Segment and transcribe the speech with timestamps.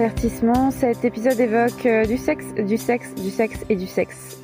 [0.00, 4.40] Avertissement, cet épisode évoque euh, du sexe, du sexe, du sexe et du sexe.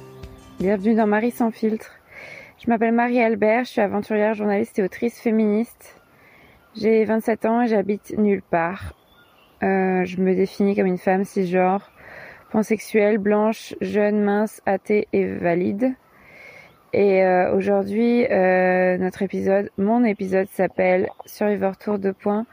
[0.60, 1.92] Bienvenue dans Marie sans filtre.
[2.62, 5.98] Je m'appelle Marie Albert, je suis aventurière, journaliste et autrice féministe.
[6.74, 8.92] J'ai 27 ans et j'habite nulle part.
[9.62, 11.90] Euh, je me définis comme une femme cisgenre,
[12.52, 15.94] pansexuelle, blanche, jeune, mince, athée et valide.
[16.92, 22.44] Et euh, aujourd'hui, notre épisode, mon épisode s'appelle Survivor Tour de points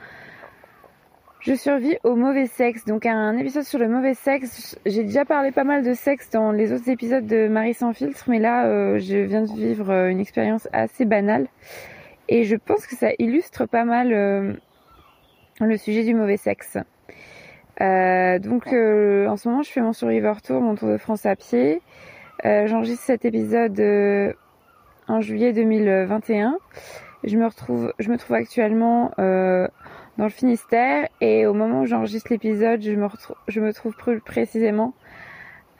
[1.44, 2.86] je survis au mauvais sexe.
[2.86, 4.80] Donc un épisode sur le mauvais sexe.
[4.86, 8.24] J'ai déjà parlé pas mal de sexe dans les autres épisodes de Marie sans filtre,
[8.28, 11.48] mais là euh, je viens de vivre euh, une expérience assez banale.
[12.30, 14.54] Et je pense que ça illustre pas mal euh,
[15.60, 16.78] le sujet du mauvais sexe.
[17.78, 21.82] donc en ce moment je fais mon Survivor Tour, mon Tour de France à pied.
[22.44, 23.82] J'enregistre cet épisode
[25.10, 26.58] en juillet 2021.
[27.26, 29.12] Je me retrouve, je me trouve actuellement
[30.18, 33.08] dans le Finistère et au moment où j'enregistre l'épisode, je me,
[33.48, 34.94] je me trouve précisément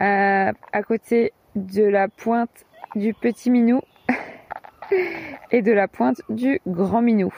[0.02, 3.82] euh, à côté de la pointe du petit minou
[5.52, 7.34] et de la pointe du grand minou.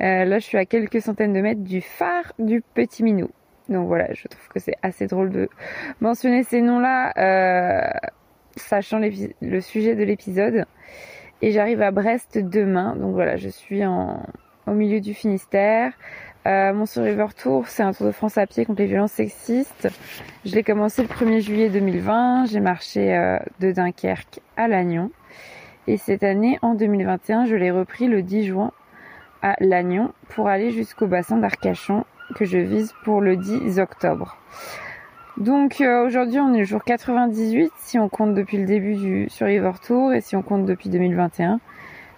[0.00, 3.30] Euh, là, je suis à quelques centaines de mètres du phare du petit minou.
[3.68, 5.48] Donc voilà, je trouve que c'est assez drôle de
[6.00, 8.08] mentionner ces noms-là, euh,
[8.56, 10.66] sachant le sujet de l'épisode.
[11.42, 12.96] Et j'arrive à Brest demain.
[12.96, 14.22] Donc voilà, je suis en,
[14.66, 15.92] au milieu du Finistère.
[16.46, 19.88] Euh, mon Survivor Tour, c'est un tour de France à pied contre les violences sexistes.
[20.44, 22.46] Je l'ai commencé le 1er juillet 2020.
[22.46, 25.10] J'ai marché euh, de Dunkerque à Lannion.
[25.88, 28.72] Et cette année, en 2021, je l'ai repris le 10 juin
[29.42, 34.36] à Lannion pour aller jusqu'au bassin d'Arcachon que je vise pour le 10 octobre.
[35.36, 39.28] Donc euh, aujourd'hui on est le jour 98 si on compte depuis le début du
[39.28, 41.60] Survivor Tour et si on compte depuis 2021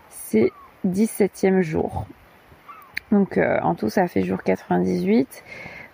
[0.09, 0.53] c'est
[0.87, 2.07] 17e jour.
[3.11, 5.45] Donc euh, en tout, ça a fait jour 98.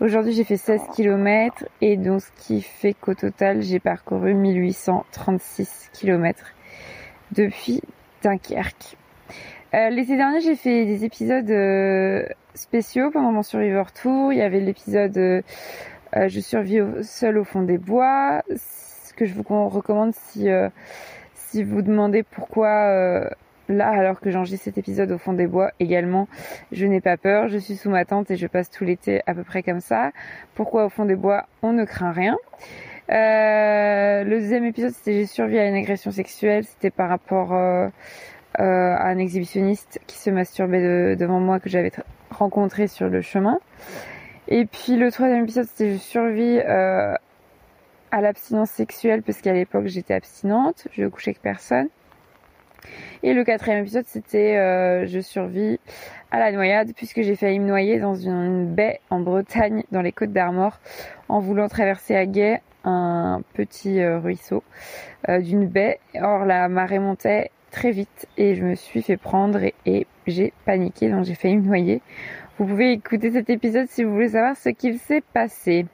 [0.00, 5.90] Aujourd'hui, j'ai fait 16 km et donc ce qui fait qu'au total, j'ai parcouru 1836
[5.92, 6.44] km
[7.32, 7.80] depuis
[8.22, 8.96] Dunkerque.
[9.74, 14.32] Euh, l'été dernier, j'ai fait des épisodes euh, spéciaux pendant mon Survivor Tour.
[14.32, 15.42] Il y avait l'épisode euh,
[16.12, 20.48] Je survis seul au fond des bois, ce que je vous recommande si
[21.34, 23.30] si vous demandez pourquoi
[23.68, 26.28] là, alors que j'enregistre cet épisode au fond des bois également,
[26.72, 29.34] je n'ai pas peur, je suis sous ma tente et je passe tout l'été à
[29.34, 30.10] peu près comme ça.
[30.54, 32.36] Pourquoi au fond des bois, on ne craint rien?
[33.10, 37.88] Euh, Le deuxième épisode, c'était j'ai survécu à une agression sexuelle, c'était par rapport euh,
[38.60, 41.92] euh, à un exhibitionniste qui se masturbait devant moi que j'avais
[42.30, 43.58] rencontré sur le chemin.
[44.48, 50.14] Et puis le troisième épisode, c'était je survis à l'abstinence sexuelle parce qu'à l'époque j'étais
[50.14, 51.88] abstinente, je couchais avec personne.
[53.22, 55.78] Et le quatrième épisode, c'était euh, je survis
[56.30, 60.12] à la noyade puisque j'ai failli me noyer dans une baie en Bretagne, dans les
[60.12, 60.78] Côtes d'Armor,
[61.28, 64.62] en voulant traverser à guet un petit euh, ruisseau
[65.28, 66.00] euh, d'une baie.
[66.20, 71.10] Or la marée montait très vite et je me suis fait prendre et j'ai paniqué,
[71.10, 72.02] donc j'ai failli me noyer.
[72.58, 75.86] Vous pouvez écouter cet épisode si vous voulez savoir ce qu'il s'est passé.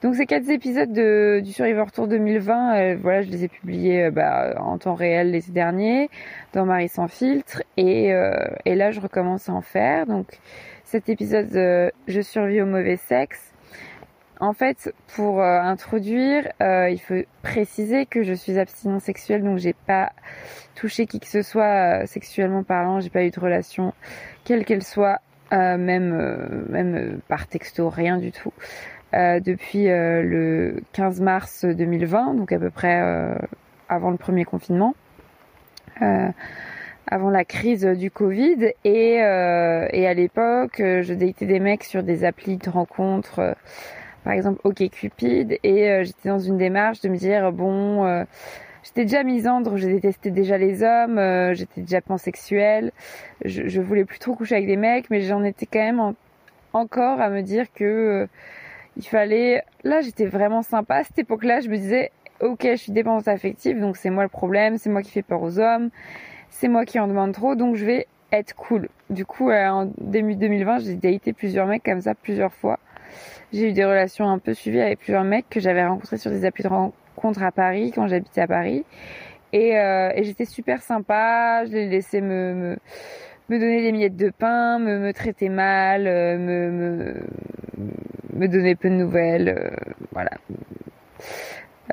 [0.00, 4.04] Donc ces quatre épisodes de, du Survivor Tour 2020, euh, voilà, je les ai publiés
[4.04, 6.08] euh, bah, en temps réel l'été dernier
[6.52, 8.32] dans Marie sans filtre et, euh,
[8.64, 10.06] et là je recommence à en faire.
[10.06, 10.38] Donc
[10.84, 11.50] cet épisode
[12.06, 13.52] Je survis au mauvais sexe.
[14.40, 20.12] En fait, pour introduire, il faut préciser que je suis abstinent sexuel, donc j'ai pas
[20.76, 23.92] touché qui que ce soit sexuellement parlant, j'ai pas eu de relation,
[24.44, 25.18] quelle qu'elle soit,
[25.50, 28.52] même même par texto, rien du tout.
[29.14, 33.34] Euh, depuis euh, le 15 mars 2020, donc à peu près euh,
[33.88, 34.94] avant le premier confinement,
[37.06, 38.72] avant la crise du Covid.
[38.84, 43.56] Et, et à l'époque, je datais des mecs sur des applis de rencontres,
[44.24, 48.24] par exemple OkCupid, et j'étais dans une démarche de me dire, bon...
[48.84, 51.20] J'étais déjà misandre, je détestais déjà les hommes,
[51.52, 52.92] j'étais déjà pansexuelle,
[53.44, 56.14] je, je voulais plus trop coucher avec des mecs, mais j'en étais quand même
[56.72, 58.28] encore à me dire que
[58.98, 62.10] il fallait, là j'étais vraiment sympa à cette époque-là, je me disais,
[62.40, 65.42] ok, je suis dépendante affective, donc c'est moi le problème, c'est moi qui fais peur
[65.42, 65.90] aux hommes,
[66.50, 68.88] c'est moi qui en demande trop, donc je vais être cool.
[69.10, 72.78] Du coup, euh, en début 2020, j'ai daté plusieurs mecs comme ça plusieurs fois.
[73.52, 76.44] J'ai eu des relations un peu suivies avec plusieurs mecs que j'avais rencontrés sur des
[76.44, 78.84] applis de rencontres à Paris quand j'habitais à Paris.
[79.52, 82.76] Et, euh, j'étais super sympa, je les laissais me, me,
[83.48, 87.14] me, donner des miettes de pain, me, me traiter mal, euh, me,
[88.34, 89.70] me, donner peu de nouvelles, euh,
[90.12, 90.30] voilà.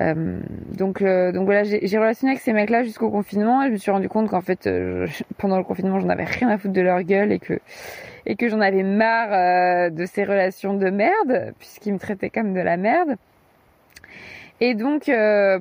[0.01, 0.39] Euh,
[0.77, 4.09] donc, donc voilà, j'ai relationné avec ces mecs-là jusqu'au confinement et je me suis rendu
[4.09, 4.69] compte qu'en fait,
[5.37, 7.59] pendant le confinement, j'en avais rien à foutre de leur gueule et que
[8.27, 12.59] et que j'en avais marre de ces relations de merde puisqu'ils me traitaient comme de
[12.59, 13.15] la merde.
[14.61, 15.11] Et donc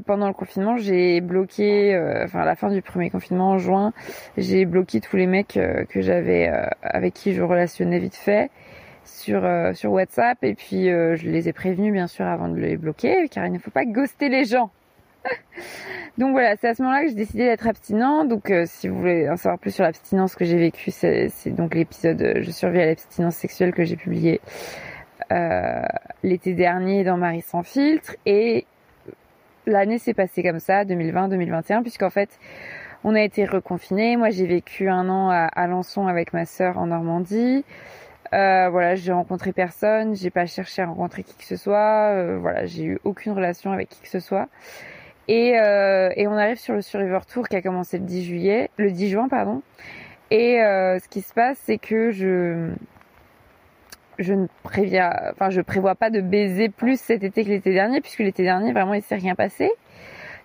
[0.07, 3.93] pendant le confinement, j'ai bloqué, enfin à la fin du premier confinement en juin,
[4.37, 5.59] j'ai bloqué tous les mecs
[5.89, 6.51] que j'avais
[6.83, 8.51] avec qui je relationnais vite fait
[9.05, 12.57] sur euh, sur WhatsApp et puis euh, je les ai prévenus bien sûr avant de
[12.57, 14.71] les bloquer car il ne faut pas ghoster les gens.
[16.19, 18.25] donc voilà, c'est à ce moment-là que j'ai décidé d'être abstinent.
[18.25, 21.75] Donc euh, si vous voulez en savoir plus sur l'abstinence que j'ai vécue, c'est donc
[21.75, 24.41] l'épisode Je survis à l'abstinence sexuelle que j'ai publié
[26.23, 28.67] l'été dernier dans Marie sans filtre et
[29.67, 32.39] l'année s'est passée comme ça, 2020-2021, puisqu'en fait
[33.05, 34.17] on a été reconfinés.
[34.17, 37.65] Moi j'ai vécu un an à Alençon avec ma sœur en Normandie.
[38.33, 42.39] Euh, voilà, j'ai rencontré personne, j'ai pas cherché à rencontrer qui que ce soit, euh,
[42.41, 44.49] voilà, j'ai eu aucune relation avec qui que ce soit.
[45.29, 48.71] Et, euh, et on arrive sur le Survivor Tour qui a commencé le 10 juillet,
[48.77, 49.63] le 10 juin pardon.
[50.31, 52.71] Et ce qui se passe, c'est que je
[54.19, 58.01] je ne préviens, enfin je prévois pas de baiser plus cet été que l'été dernier,
[58.01, 59.71] puisque l'été dernier vraiment il s'est rien passé.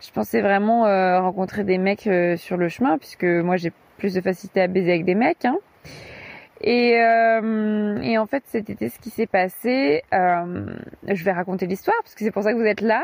[0.01, 0.83] Je pensais vraiment
[1.21, 5.05] rencontrer des mecs sur le chemin, puisque moi j'ai plus de facilité à baiser avec
[5.05, 5.45] des mecs.
[5.45, 5.57] Hein.
[6.61, 10.65] Et, euh, et en fait, cet été, ce qui s'est passé, euh,
[11.07, 13.03] je vais raconter l'histoire parce que c'est pour ça que vous êtes là.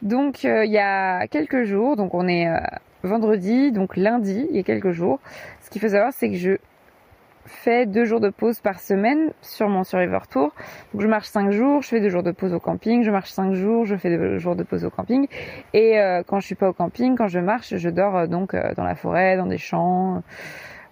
[0.00, 2.58] Donc, euh, il y a quelques jours, donc on est euh,
[3.04, 5.20] vendredi, donc lundi, il y a quelques jours.
[5.60, 6.52] Ce qu'il faut savoir, c'est que je
[7.46, 10.52] fais deux jours de pause par semaine sur mon Survivor Tour.
[10.92, 13.30] Donc, je marche cinq jours, je fais deux jours de pause au camping, je marche
[13.30, 15.26] cinq jours, je fais deux jours de pause au camping.
[15.74, 18.84] Et euh, quand je suis pas au camping, quand je marche, je dors donc dans
[18.84, 20.22] la forêt, dans des champs.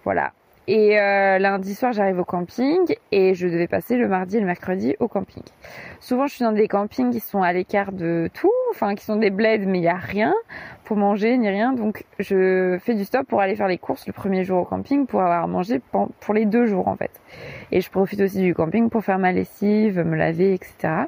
[0.03, 0.31] Voilà,
[0.67, 4.45] et euh, lundi soir, j'arrive au camping et je devais passer le mardi et le
[4.45, 5.43] mercredi au camping.
[5.99, 9.15] Souvent, je suis dans des campings qui sont à l'écart de tout, enfin qui sont
[9.15, 10.33] des bleds, mais il y a rien
[10.83, 11.73] pour manger ni rien.
[11.73, 15.07] Donc, je fais du stop pour aller faire les courses le premier jour au camping
[15.07, 15.81] pour avoir mangé
[16.19, 17.11] pour les deux jours en fait.
[17.71, 21.05] Et je profite aussi du camping pour faire ma lessive, me laver, etc.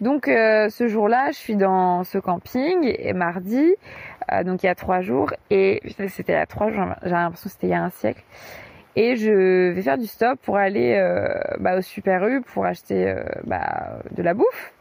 [0.00, 3.74] Donc euh, ce jour-là, je suis dans ce camping et mardi,
[4.32, 7.10] euh, donc il y a trois jours, et c'était il y a trois jours, j'ai
[7.10, 8.22] l'impression que c'était il y a un siècle.
[8.96, 11.28] Et je vais faire du stop pour aller euh,
[11.58, 13.14] bah, au Super U pour acheter
[13.44, 14.72] bah, de la bouffe.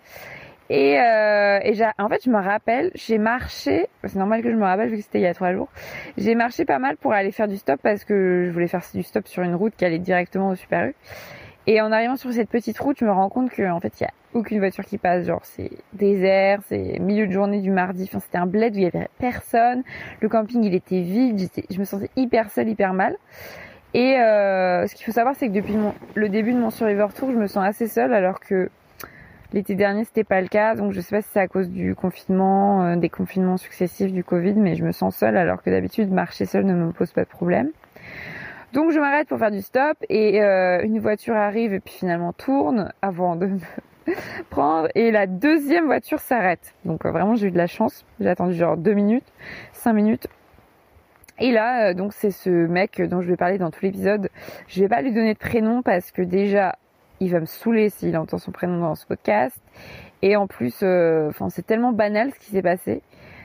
[0.71, 4.89] Et, et en fait, je me rappelle, j'ai marché, c'est normal que je me rappelle
[4.89, 5.69] vu que c'était il y a trois jours,
[6.17, 9.03] j'ai marché pas mal pour aller faire du stop parce que je voulais faire du
[9.03, 10.95] stop sur une route qui allait directement au Super U.
[11.71, 14.07] Et en arrivant sur cette petite route, je me rends compte qu'en fait, il y
[14.07, 15.27] a aucune voiture qui passe.
[15.27, 18.05] Genre, c'est désert, c'est milieu de journée du mardi.
[18.05, 19.83] Enfin, c'était un bled où il y avait personne.
[20.19, 21.47] Le camping, il était vide.
[21.69, 23.17] je me sentais hyper seule, hyper mal.
[23.93, 25.75] Et euh, ce qu'il faut savoir, c'est que depuis
[26.15, 28.71] le début de mon Survivor Tour, je me sens assez seule, alors que
[29.53, 30.73] l'été dernier, c'était pas le cas.
[30.73, 34.23] Donc, je sais pas si c'est à cause du confinement, euh, des confinements successifs du
[34.23, 37.25] Covid, mais je me sens seule, alors que d'habitude, marcher seule ne me pose pas
[37.25, 37.69] de problème.
[38.71, 42.33] Donc je m'arrête pour faire du stop et euh, une voiture arrive et puis finalement
[42.33, 43.59] tourne avant de me
[44.51, 46.75] prendre et la deuxième voiture s'arrête.
[46.85, 48.05] Donc euh, vraiment j'ai eu de la chance.
[48.19, 49.25] J'ai attendu genre deux minutes,
[49.73, 50.27] cinq minutes.
[51.39, 54.29] Et là, euh, donc c'est ce mec dont je vais parler dans tout l'épisode.
[54.67, 56.75] Je vais pas lui donner de prénom parce que déjà,
[57.21, 59.59] il va me saouler s'il entend son prénom dans ce podcast.
[60.21, 63.01] Et en plus, enfin c'est tellement banal ce qui s'est passé.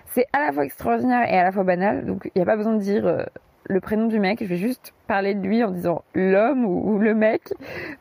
[0.06, 2.04] C'est à la fois extraordinaire et à la fois banal.
[2.04, 3.26] Donc il n'y a pas besoin de dire
[3.66, 4.38] le prénom du mec.
[4.40, 7.52] Je vais juste parler de lui en disant l'homme ou, le mec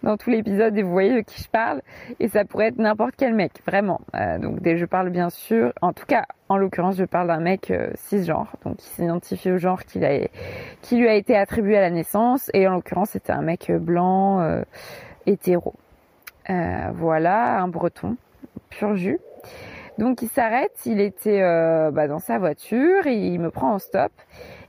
[0.04, 1.82] dans tout l'épisode et vous voyez de qui je parle.
[2.20, 4.02] Et ça pourrait être n'importe quel mec, vraiment.
[4.16, 7.72] Euh, donc je parle bien sûr, en tout cas, en l'occurrence, je parle d'un mec
[7.72, 12.50] euh, cisgenre, donc qui s'identifie au genre qui lui a été attribué à la naissance.
[12.54, 14.62] Et en l'occurrence, c'était un mec blanc, euh,
[15.26, 15.74] hétéro.
[16.48, 18.18] Voilà, un breton,
[18.70, 19.20] pur jus.
[19.98, 21.42] Donc il s'arrête, il était
[21.92, 24.12] bah, dans sa voiture, et il me prend en stop.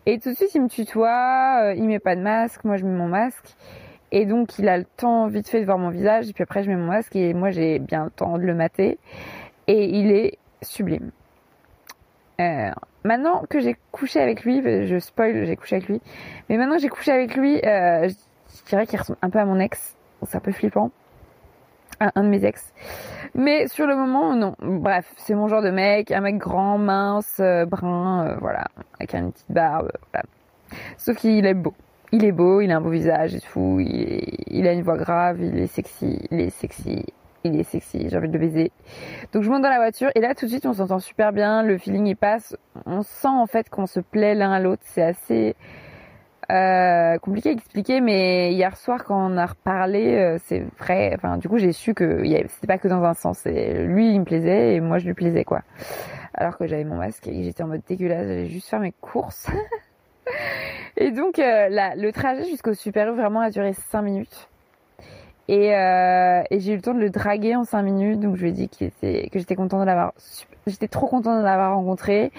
[0.06, 2.84] Et tout de suite, il me tutoie, euh, il met pas de masque, moi je
[2.84, 3.54] mets mon masque.
[4.12, 6.62] Et donc, il a le temps vite fait de voir mon visage, et puis après,
[6.62, 8.98] je mets mon masque, et moi, j'ai bien le temps de le mater.
[9.66, 11.10] Et il est sublime.
[12.40, 12.70] Euh,
[13.04, 16.00] maintenant que j'ai couché avec lui, je spoil, j'ai couché avec lui,
[16.48, 19.44] mais maintenant que j'ai couché avec lui, euh, je dirais qu'il ressemble un peu à
[19.44, 19.96] mon ex.
[20.26, 20.90] C'est un peu flippant
[22.14, 22.72] un, de mes ex.
[23.34, 24.54] Mais sur le moment, non.
[24.60, 28.66] Bref, c'est mon genre de mec, un mec grand, mince, euh, brun, euh, voilà,
[28.98, 30.24] avec une petite barbe, voilà.
[30.96, 31.74] Sauf qu'il est beau.
[32.12, 35.40] Il est beau, il a un beau visage et tout, il, a une voix grave,
[35.40, 37.04] il est sexy, il est sexy,
[37.42, 38.70] il est sexy, j'ai envie de le baiser.
[39.32, 41.64] Donc je monte dans la voiture et là tout de suite on s'entend super bien,
[41.64, 42.56] le feeling il passe,
[42.86, 45.56] on sent en fait qu'on se plaît l'un à l'autre, c'est assez
[46.50, 51.12] Euh, compliqué à expliquer, mais hier soir quand on a reparlé, euh, c'est vrai.
[51.14, 53.44] Enfin, du coup, j'ai su que c'était pas que dans un sens.
[53.46, 55.62] lui, il me plaisait et moi, je lui plaisais quoi.
[56.34, 59.46] Alors que j'avais mon masque et j'étais en mode dégueulasse, j'allais juste faire mes courses.
[60.96, 64.48] et donc, euh, le trajet jusqu'au Super vraiment a duré 5 minutes.
[65.46, 68.48] Et, et j'ai eu le temps de le draguer en 5 minutes, donc je lui
[68.48, 70.14] ai dit que j'étais contente de l'avoir,
[70.66, 72.32] j'étais trop contente de l'avoir rencontré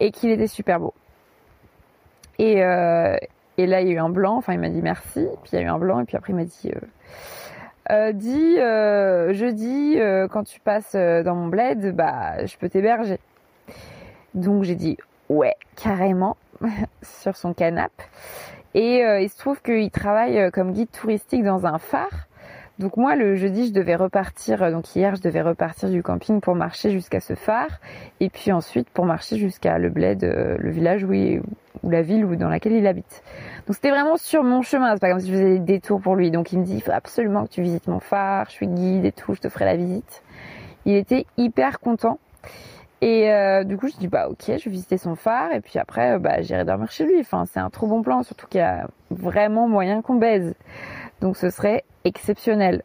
[0.00, 0.92] et qu'il était super beau.
[2.40, 2.60] Et,
[3.58, 4.36] et là, il y a eu un blanc.
[4.36, 5.26] Enfin, il m'a dit merci.
[5.42, 6.00] Puis il y a eu un blanc.
[6.00, 6.80] Et puis après, il m'a dit, euh,
[7.90, 13.18] euh dis, euh, jeudi, euh, quand tu passes dans mon bled, bah, je peux t'héberger.
[14.34, 14.96] Donc j'ai dit,
[15.28, 16.36] ouais, carrément,
[17.02, 18.04] sur son canapé.
[18.74, 22.27] Et il se trouve qu'il travaille comme guide touristique dans un phare.
[22.78, 26.54] Donc moi le jeudi je devais repartir, donc hier je devais repartir du camping pour
[26.54, 27.80] marcher jusqu'à ce phare
[28.20, 31.42] et puis ensuite pour marcher jusqu'à le bled, le village où, il,
[31.82, 33.22] ou la ville ou dans laquelle il habite.
[33.66, 36.16] Donc c'était vraiment sur mon chemin, c'est pas comme si je faisais des détours pour
[36.16, 36.30] lui.
[36.30, 39.04] Donc il me dit il faut absolument que tu visites mon phare, je suis guide
[39.04, 40.22] et tout, je te ferai la visite.
[40.84, 42.18] Il était hyper content.
[43.00, 45.78] Et euh, du coup, je dis bah ok, je vais visiter son phare et puis
[45.78, 47.20] après, euh, bah j'irai dormir chez lui.
[47.20, 50.54] Enfin, c'est un trop bon plan, surtout qu'il y a vraiment moyen qu'on baise.
[51.20, 52.82] Donc ce serait exceptionnel,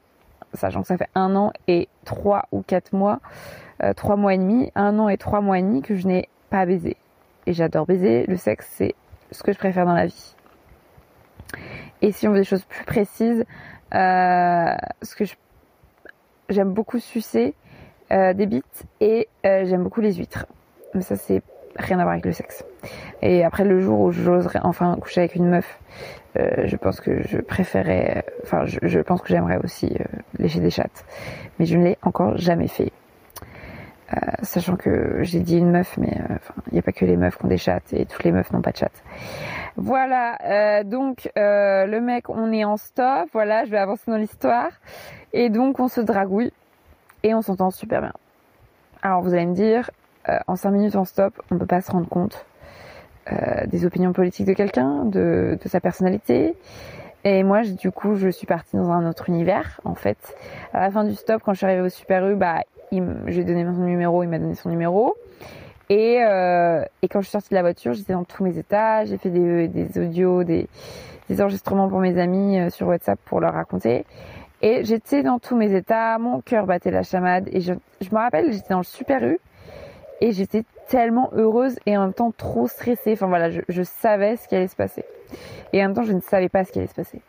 [0.53, 3.19] sachant que ça fait un an et trois ou quatre mois,
[3.83, 6.29] euh, trois mois et demi, un an et trois mois et demi que je n'ai
[6.49, 6.97] pas baisé
[7.45, 8.25] et j'adore baiser.
[8.27, 8.95] Le sexe, c'est
[9.31, 10.35] ce que je préfère dans la vie.
[12.01, 13.45] Et si on veut des choses plus précises,
[13.93, 15.25] euh, ce que
[16.49, 17.53] j'aime beaucoup sucer
[18.11, 20.47] euh, des bites et j'aime beaucoup les huîtres.
[20.93, 21.41] Mais ça, c'est
[21.77, 22.63] rien à voir avec le sexe.
[23.21, 25.79] Et après, le jour où j'oserais enfin coucher avec une meuf,
[26.35, 29.95] je pense que je préférais, enfin, je, pense que j'aimerais aussi
[30.37, 31.05] lécher des chattes.
[31.59, 32.91] Mais je ne l'ai encore jamais fait.
[34.13, 36.35] Euh, sachant que j'ai dit une meuf, mais euh,
[36.67, 38.51] il n'y a pas que les meufs qui ont des chattes et toutes les meufs
[38.51, 39.03] n'ont pas de chatte.
[39.75, 44.69] Voilà, euh, donc le mec, on est en stop, voilà, je vais avancer dans l'histoire.
[45.31, 46.51] Et donc on se dragouille
[47.23, 48.13] et on s'entend super bien.
[49.01, 49.89] Alors vous allez me dire,
[50.47, 52.45] en 5 minutes en stop, on ne peut pas se rendre compte
[53.67, 56.55] des opinions politiques de quelqu'un, de, de sa personnalité.
[57.25, 60.17] Et moi, du coup, je suis partie dans un autre univers, en fait.
[60.73, 62.61] À la fin du stop, quand je suis arrivée au Super U, bah,
[62.91, 65.15] j'ai donné son numéro, il m'a donné son numéro.
[65.89, 69.05] Et, euh, et, quand je suis sortie de la voiture, j'étais dans tous mes états,
[69.05, 70.67] j'ai fait des, des audios, des,
[71.29, 74.05] des, enregistrements pour mes amis euh, sur WhatsApp pour leur raconter.
[74.61, 77.49] Et j'étais dans tous mes états, mon cœur battait la chamade.
[77.51, 79.39] Et je, je me rappelle, j'étais dans le Super U
[80.23, 83.11] et j'étais tellement heureuse et en même temps trop stressée.
[83.11, 85.03] Enfin voilà, je, savais ce qui allait se passer.
[85.73, 87.21] Et en même temps, je ne savais pas ce qui allait se passer.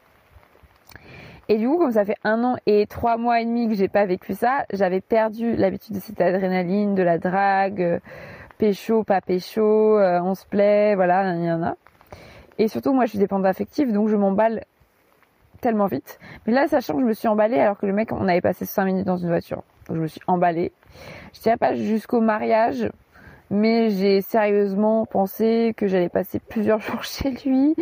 [1.49, 3.89] Et du coup, comme ça fait un an et trois mois et demi que j'ai
[3.89, 7.99] pas vécu ça, j'avais perdu l'habitude de cette adrénaline, de la drague, euh,
[8.59, 11.75] pécho, pas pécho, euh, on se plaît, voilà, il y en a.
[12.59, 14.63] Et surtout, moi, je suis dépendante affective, donc je m'emballe
[15.61, 16.21] tellement vite.
[16.47, 18.65] Mais là, sachant que je me suis emballée alors que le mec, on avait passé
[18.65, 19.65] cinq minutes dans une voiture.
[19.89, 20.73] Donc je me suis emballée.
[21.33, 22.89] Je tiens pas jusqu'au mariage,
[23.51, 27.75] mais j'ai sérieusement pensé que j'allais passer plusieurs jours chez lui,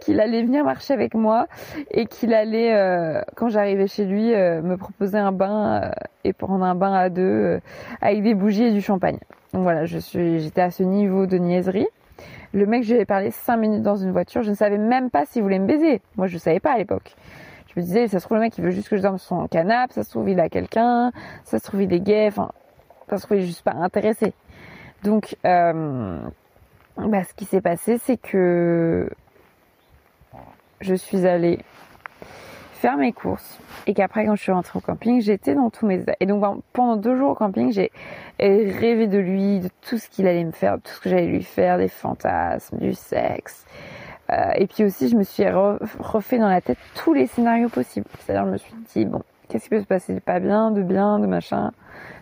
[0.00, 1.46] qu'il allait venir marcher avec moi
[1.90, 5.90] et qu'il allait, euh, quand j'arrivais chez lui, euh, me proposer un bain euh,
[6.24, 7.60] et prendre un bain à deux
[8.00, 9.18] avec des bougies et du champagne.
[9.52, 11.88] Donc voilà, j'étais à ce niveau de niaiserie.
[12.52, 15.10] Le mec, je lui ai parlé cinq minutes dans une voiture, je ne savais même
[15.10, 16.02] pas s'il voulait me baiser.
[16.16, 17.14] Moi, je ne savais pas à l'époque.
[17.68, 19.28] Je me disais, ça se trouve le mec, il veut juste que je dorme sur
[19.28, 21.12] son canapé, ça se trouve il a quelqu'un,
[21.44, 22.50] ça se trouve il est gay, enfin,
[23.18, 24.32] trouve il est juste pas intéressé.
[25.02, 26.20] Donc, euh,
[26.96, 29.08] bah, ce qui s'est passé, c'est que
[30.80, 31.60] je suis allée
[32.80, 36.02] faire mes courses et qu'après quand je suis rentrée au camping j'étais dans tous mes
[36.18, 37.92] et donc pendant deux jours au camping j'ai
[38.38, 41.26] rêvé de lui de tout ce qu'il allait me faire de tout ce que j'allais
[41.26, 43.66] lui faire des fantasmes du sexe.
[44.32, 45.44] Euh, et puis aussi je me suis
[45.98, 48.06] refait dans la tête tous les scénarios possibles.
[48.20, 50.82] C'est-à-dire je me suis dit bon qu'est-ce qui peut se passer de pas bien de
[50.82, 51.72] bien de machin?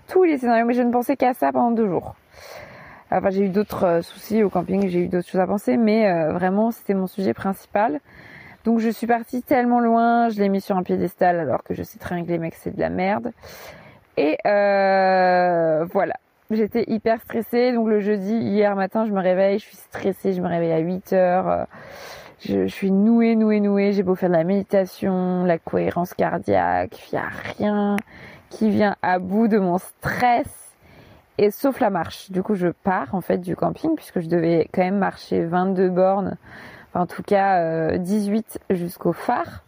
[0.09, 2.15] Tous les scénarios mais je ne pensais qu'à ça pendant deux jours
[3.11, 6.11] Enfin, j'ai eu d'autres euh, soucis au camping, j'ai eu d'autres choses à penser, mais
[6.11, 8.01] euh, vraiment, c'était mon sujet principal.
[8.65, 11.83] Donc, je suis partie tellement loin, je l'ai mis sur un piédestal alors que je
[11.83, 13.33] sais très bien que les mecs, c'est de la merde.
[14.19, 16.15] Et euh, voilà.
[16.51, 17.73] J'étais hyper stressée.
[17.73, 20.79] Donc, le jeudi, hier matin, je me réveille, je suis stressée, je me réveille à
[20.79, 21.67] 8 heures.
[22.41, 23.93] Je, je suis nouée, nouée, nouée.
[23.93, 27.97] J'ai beau faire de la méditation, la cohérence cardiaque, il n'y a rien
[28.51, 30.75] qui vient à bout de mon stress.
[31.39, 32.31] Et sauf la marche.
[32.31, 35.89] Du coup, je pars en fait du camping puisque je devais quand même marcher 22
[35.89, 36.37] bornes,
[36.95, 39.63] en tout cas 18 euh, jusqu'au phare,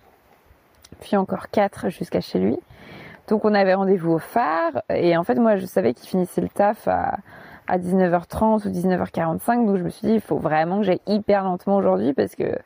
[1.00, 2.58] puis encore 4 jusqu'à chez lui.
[3.28, 4.82] Donc on avait rendez-vous au phare.
[4.92, 7.18] Et en fait moi je savais qu'il finissait le taf à,
[7.68, 11.44] à 19h30 ou 19h45 donc je me suis dit il faut vraiment que j'aille hyper
[11.44, 12.58] lentement aujourd'hui parce que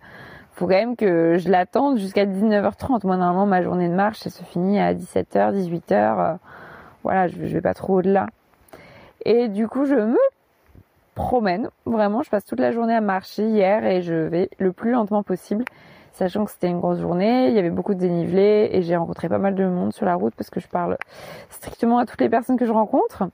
[0.55, 3.07] faut quand même que je l'attende jusqu'à 19h30.
[3.07, 6.39] Moi, normalement, ma journée de marche, ça se finit à 17h, 18h.
[7.03, 8.27] voilà, je, je vais pas trop au-delà.
[9.25, 10.19] Et du coup, je me
[11.15, 11.71] promène.
[11.87, 15.23] Vraiment, je passe toute la journée à marcher hier et je vais le plus lentement
[15.23, 15.65] possible,
[16.13, 19.29] sachant que c'était une grosse journée, il y avait beaucoup de dénivelé et j'ai rencontré
[19.29, 20.97] pas mal de monde sur la route parce que je parle
[21.51, 23.25] strictement à toutes les personnes que je rencontre.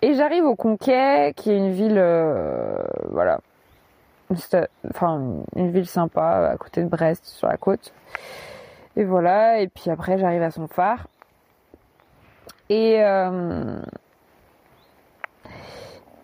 [0.00, 2.78] Et j'arrive au Conquet, qui est une ville, euh,
[3.10, 3.40] voilà,
[4.30, 7.92] enfin une ville sympa à côté de Brest, sur la côte.
[8.96, 11.06] Et voilà, et puis après j'arrive à son phare.
[12.68, 13.80] Et euh,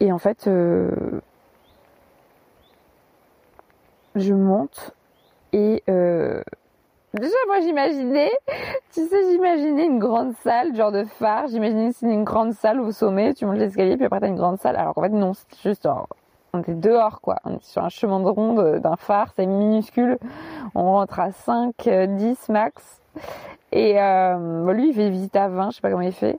[0.01, 0.91] et en fait, euh,
[4.15, 4.93] je monte
[5.53, 6.43] et euh,
[7.15, 8.33] déjà moi j'imaginais,
[8.93, 11.47] tu sais, j'imaginais une grande salle, genre de phare.
[11.49, 14.77] J'imaginais une grande salle au sommet, tu montes l'escalier puis après t'as une grande salle.
[14.77, 16.09] Alors qu'en fait non, c'est juste genre,
[16.55, 17.37] on était dehors quoi.
[17.45, 20.19] On est sur un chemin de ronde d'un phare, c'est minuscule.
[20.75, 23.01] On rentre à 5, 10 euh, max.
[23.73, 26.39] Et euh, lui il fait visite à 20, je sais pas comment il fait.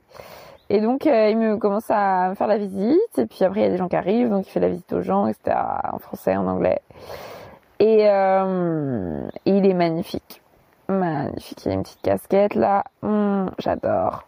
[0.68, 3.18] Et donc, euh, il me commence à me faire la visite.
[3.18, 4.92] Et puis après, il y a des gens qui arrivent, donc il fait la visite
[4.92, 5.56] aux gens, etc.
[5.92, 6.80] En français, en anglais.
[7.78, 10.42] Et, euh, il est magnifique.
[10.88, 11.64] Magnifique.
[11.64, 12.84] Il a une petite casquette là.
[13.02, 14.24] Hum, j'adore.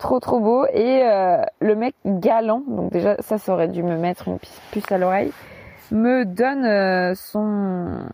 [0.00, 0.66] Trop trop beau.
[0.72, 4.38] Et euh, le mec galant, donc déjà ça, ça aurait dû me mettre une
[4.72, 5.30] puce à l'oreille,
[5.92, 8.06] me donne euh, son...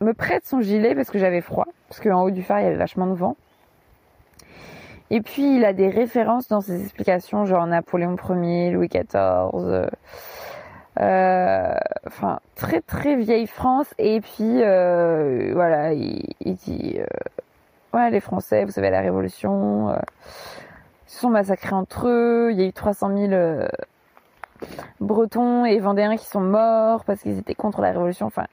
[0.00, 1.66] me prête son gilet parce que j'avais froid.
[1.88, 3.36] Parce qu'en haut du phare, il y avait vachement de vent.
[5.10, 9.88] Et puis il a des références dans ses explications, genre Napoléon Ier, Louis XIV,
[11.00, 11.74] euh,
[12.06, 13.92] enfin très très vieille France.
[13.98, 14.58] Et puis
[15.54, 19.92] voilà, il, dit euh, ouais les Français, vous savez la Révolution,
[21.10, 22.50] se sont massacrés entre eux.
[22.52, 23.68] Il y a eu 300 000
[25.00, 28.26] Bretons et Vendéens qui sont morts parce qu'ils étaient contre la Révolution.
[28.26, 28.46] Enfin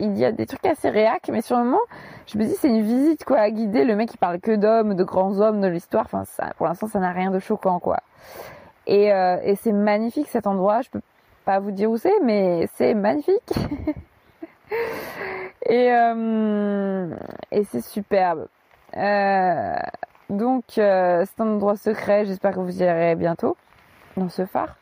[0.00, 1.80] il y a des trucs assez réac, mais sur le moment,
[2.26, 3.84] je me dis c'est une visite quoi à guider.
[3.84, 6.06] Le mec il parle que d'hommes, de grands hommes de l'histoire.
[6.06, 6.24] Enfin,
[6.56, 8.00] pour l'instant, ça n'a rien de choquant quoi.
[8.86, 10.82] Et, euh, et c'est magnifique cet endroit.
[10.82, 11.00] Je peux
[11.44, 13.52] pas vous dire où c'est, mais c'est magnifique.
[15.66, 17.14] et euh,
[17.50, 18.48] et c'est superbe.
[18.96, 19.76] Euh,
[20.30, 22.24] donc euh, c'est un endroit secret.
[22.24, 23.56] J'espère que vous irez bientôt
[24.16, 24.76] dans ce phare.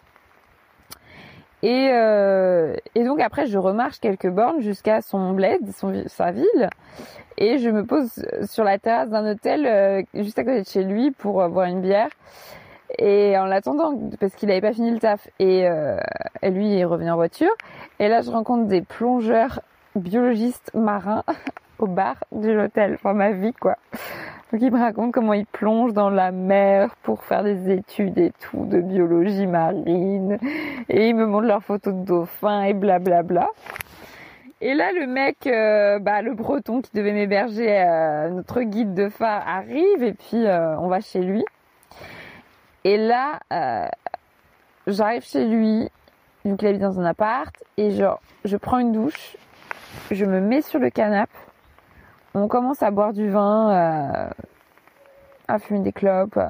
[1.62, 5.60] Et, euh, et donc après, je remarche quelques bornes jusqu'à son bled,
[6.08, 6.70] sa ville,
[7.38, 8.10] et je me pose
[8.50, 11.66] sur la terrasse d'un hôtel euh, juste à côté de chez lui pour euh, boire
[11.66, 12.08] une bière.
[12.98, 15.96] Et en l'attendant, parce qu'il n'avait pas fini le taf, et, euh,
[16.42, 17.52] lui est revenu en voiture.
[18.00, 19.60] Et là, je rencontre des plongeurs
[19.94, 21.22] biologistes marins
[21.82, 22.94] au bar de l'hôtel.
[22.94, 23.76] Enfin, ma vie, quoi.
[24.52, 28.32] Donc il me raconte comment il plonge dans la mer pour faire des études et
[28.38, 30.38] tout de biologie marine.
[30.90, 33.22] Et il me montre leurs photos de dauphins et blablabla.
[33.22, 33.50] Bla bla.
[34.60, 39.08] Et là le mec, euh, bah, le breton qui devait m'héberger, euh, notre guide de
[39.08, 41.44] phare arrive et puis euh, on va chez lui.
[42.84, 43.38] Et là,
[44.88, 45.88] j'arrive chez lui,
[46.44, 49.36] donc il habite dans un appart, et genre je prends une douche,
[50.10, 51.30] je me mets sur le canapé
[52.34, 54.30] on commence à boire du vin, euh,
[55.48, 56.48] à fumer des clopes, euh,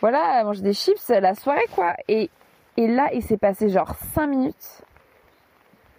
[0.00, 1.94] voilà, à manger des chips, la soirée quoi.
[2.08, 2.30] Et,
[2.76, 4.82] et là, il s'est passé genre 5 minutes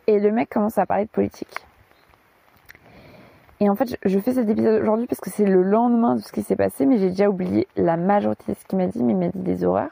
[0.07, 1.65] et le mec commence à parler de politique.
[3.59, 6.31] Et en fait, je fais cet épisode aujourd'hui parce que c'est le lendemain de ce
[6.31, 9.13] qui s'est passé, mais j'ai déjà oublié la majorité de ce qu'il m'a dit, mais
[9.13, 9.89] il m'a dit des horreurs.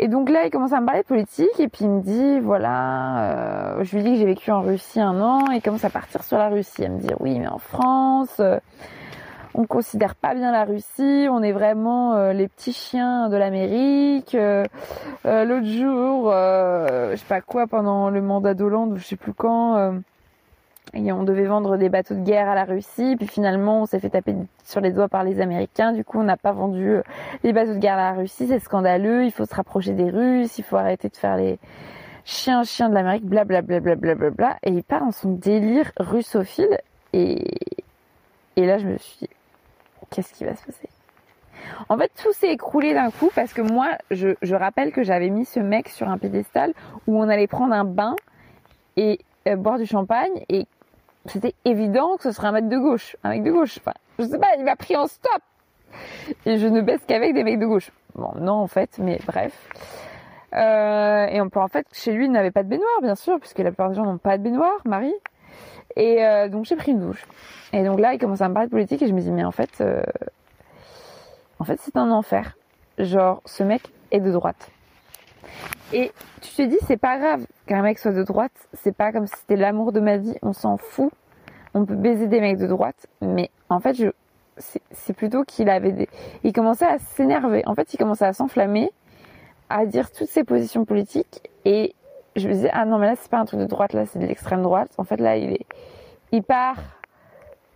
[0.00, 2.38] Et donc là, il commence à me parler de politique et puis il me dit,
[2.38, 5.84] voilà, euh, je lui dis que j'ai vécu en Russie un an et il commence
[5.84, 8.58] à partir sur la Russie, à me dire, oui, mais en France, euh,
[9.54, 14.36] on considère pas bien la Russie, on est vraiment euh, les petits chiens de l'Amérique.
[14.36, 14.64] Euh,
[15.24, 19.92] l'autre jour, je sais pas quoi, pendant le mandat d'Hollande ou je sais plus quand
[20.94, 23.98] et on devait vendre des bateaux de guerre à la Russie, puis finalement on s'est
[23.98, 25.92] fait taper sur les doigts par les Américains.
[25.92, 27.02] Du coup, on n'a pas vendu euh,
[27.42, 29.24] les bateaux de guerre à la Russie, c'est scandaleux.
[29.24, 31.58] Il faut se rapprocher des Russes, il faut arrêter de faire les
[32.24, 35.92] chiens chiens de l'Amérique, blablabla, bla bla bla bla Et il part dans son délire
[35.98, 36.78] russophile.
[37.12, 37.44] Et
[38.56, 39.28] et là, je me suis dit,
[40.10, 40.88] qu'est-ce qui va se passer?
[41.88, 45.30] En fait, tout s'est écroulé d'un coup parce que moi, je, je rappelle que j'avais
[45.30, 46.72] mis ce mec sur un pédestal
[47.06, 48.16] où on allait prendre un bain
[48.96, 50.66] et euh, boire du champagne et
[51.26, 53.78] c'était évident que ce serait un mec de gauche, un mec de gauche.
[53.78, 55.42] Enfin, je sais pas, il m'a pris en stop.
[56.46, 57.90] Et je ne baisse qu'avec des mecs de gauche.
[58.14, 59.68] Bon, non en fait, mais bref.
[60.54, 63.38] Euh, et on peut en fait, chez lui, il n'avait pas de baignoire, bien sûr,
[63.38, 65.14] puisque la plupart des gens n'ont pas de baignoire, Marie.
[65.96, 67.24] Et euh, donc j'ai pris une douche.
[67.72, 69.44] Et donc là, il commence à me parler de politique et je me dis, mais
[69.44, 70.02] en fait, euh,
[71.58, 72.56] en fait, c'est un enfer.
[72.98, 74.70] Genre, ce mec est de droite.
[75.92, 79.26] Et tu te dis, c'est pas grave qu'un mec soit de droite, c'est pas comme
[79.26, 81.10] si c'était l'amour de ma vie, on s'en fout.
[81.74, 84.08] On peut baiser des mecs de droite, mais en fait, je,
[84.90, 86.08] c'est plutôt qu'il avait des,
[86.42, 87.62] il commençait à s'énerver.
[87.66, 88.90] En fait, il commençait à s'enflammer,
[89.68, 91.94] à dire toutes ses positions politiques, et
[92.36, 94.18] je me disais, ah non, mais là, c'est pas un truc de droite, là, c'est
[94.18, 94.90] de l'extrême droite.
[94.98, 95.66] En fait, là, il est,
[96.32, 96.76] il part,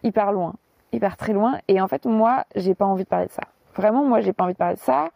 [0.03, 0.55] il part loin.
[0.93, 3.45] Il part très loin, et en fait, moi, j'ai pas envie de parler de ça.
[3.75, 5.09] Vraiment, moi, j'ai pas envie de parler de ça.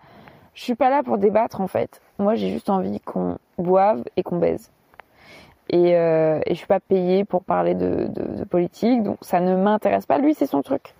[0.56, 2.00] Je suis pas là pour débattre, en fait.
[2.18, 4.72] Moi, j'ai juste envie qu'on boive et qu'on baise.
[5.68, 8.08] Et, euh, et je suis pas payée pour parler de,
[8.48, 10.16] politique, donc ça ne m'intéresse pas.
[10.16, 10.94] Lui, c'est son truc.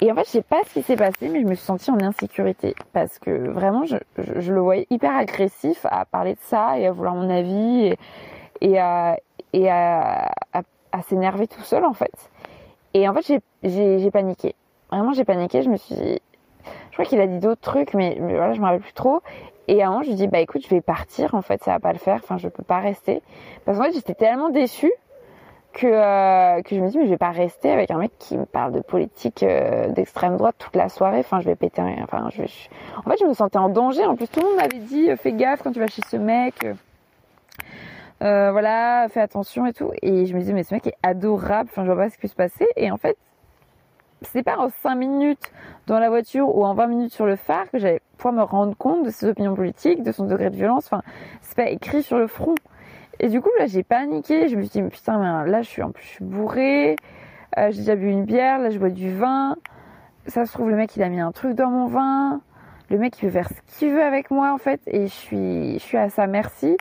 [0.00, 1.90] Et en fait, je sais pas ce qui s'est passé, mais je me suis sentie
[1.90, 3.96] en insécurité parce que vraiment, je,
[4.52, 7.92] le voyais hyper agressif à parler de ça et à vouloir mon avis
[8.60, 9.16] et, à,
[11.08, 12.30] s'énerver tout seul en fait.
[12.94, 14.54] Et en fait, j'ai paniqué.
[14.92, 15.62] Vraiment, j'ai paniqué.
[15.62, 16.20] Je me suis
[17.02, 19.20] crois qu'il a dit d'autres trucs, mais, mais, voilà, je me rappelle plus trop.
[19.68, 21.34] Et à je lui dis, bah écoute, je vais partir.
[21.34, 22.20] En fait, ça va pas le faire.
[22.22, 23.22] Enfin, je peux pas rester.
[23.64, 24.92] Parce qu'en fait, j'étais tellement déçue
[25.72, 28.38] que, euh, que je me dis, mais je vais pas rester avec un mec qui
[28.38, 31.18] me parle de politique euh, d'extrême droite toute la soirée.
[31.18, 31.96] Enfin, je vais péter un...
[32.02, 32.42] Enfin, je.
[32.42, 34.06] En fait, je me sentais en danger.
[34.06, 36.64] En plus, tout le monde m'avait dit, fais gaffe quand tu vas chez ce mec.
[38.22, 39.90] Euh, voilà, fais attention et tout.
[40.00, 41.68] Et je me dis, mais ce mec est adorable.
[41.70, 42.66] Enfin, je vois pas ce qui peut se passer.
[42.76, 43.18] Et en fait,
[44.32, 45.52] c'est pas en 5 minutes
[45.86, 48.76] dans la voiture ou en 20 minutes sur le phare que j'allais pouvoir me rendre
[48.76, 50.86] compte de ses opinions politiques, de son degré de violence.
[50.86, 51.02] Enfin,
[51.42, 52.54] c'est pas écrit sur le front.
[53.20, 54.48] Et du coup, là, j'ai paniqué.
[54.48, 56.96] Je me suis dit, putain, là, je suis en plus, je suis bourrée.
[57.58, 58.58] Euh, j'ai déjà bu une bière.
[58.58, 59.56] Là, je bois du vin.
[60.26, 62.40] Ça se trouve, le mec, il a mis un truc dans mon vin.
[62.90, 64.80] Le mec, il veut faire ce qu'il veut avec moi, en fait.
[64.86, 66.76] Et je suis, je suis à sa merci.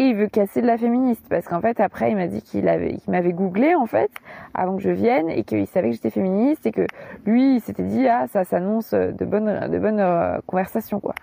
[0.00, 1.26] Et il veut casser de la féministe.
[1.28, 4.10] Parce qu'en fait, après, il m'a dit qu'il avait, qu'il m'avait googlé, en fait,
[4.54, 5.28] avant que je vienne.
[5.28, 6.64] Et qu'il savait que j'étais féministe.
[6.64, 6.86] Et que
[7.26, 11.14] lui, il s'était dit, ah, ça s'annonce de bonnes, de bonnes euh, conversations, quoi.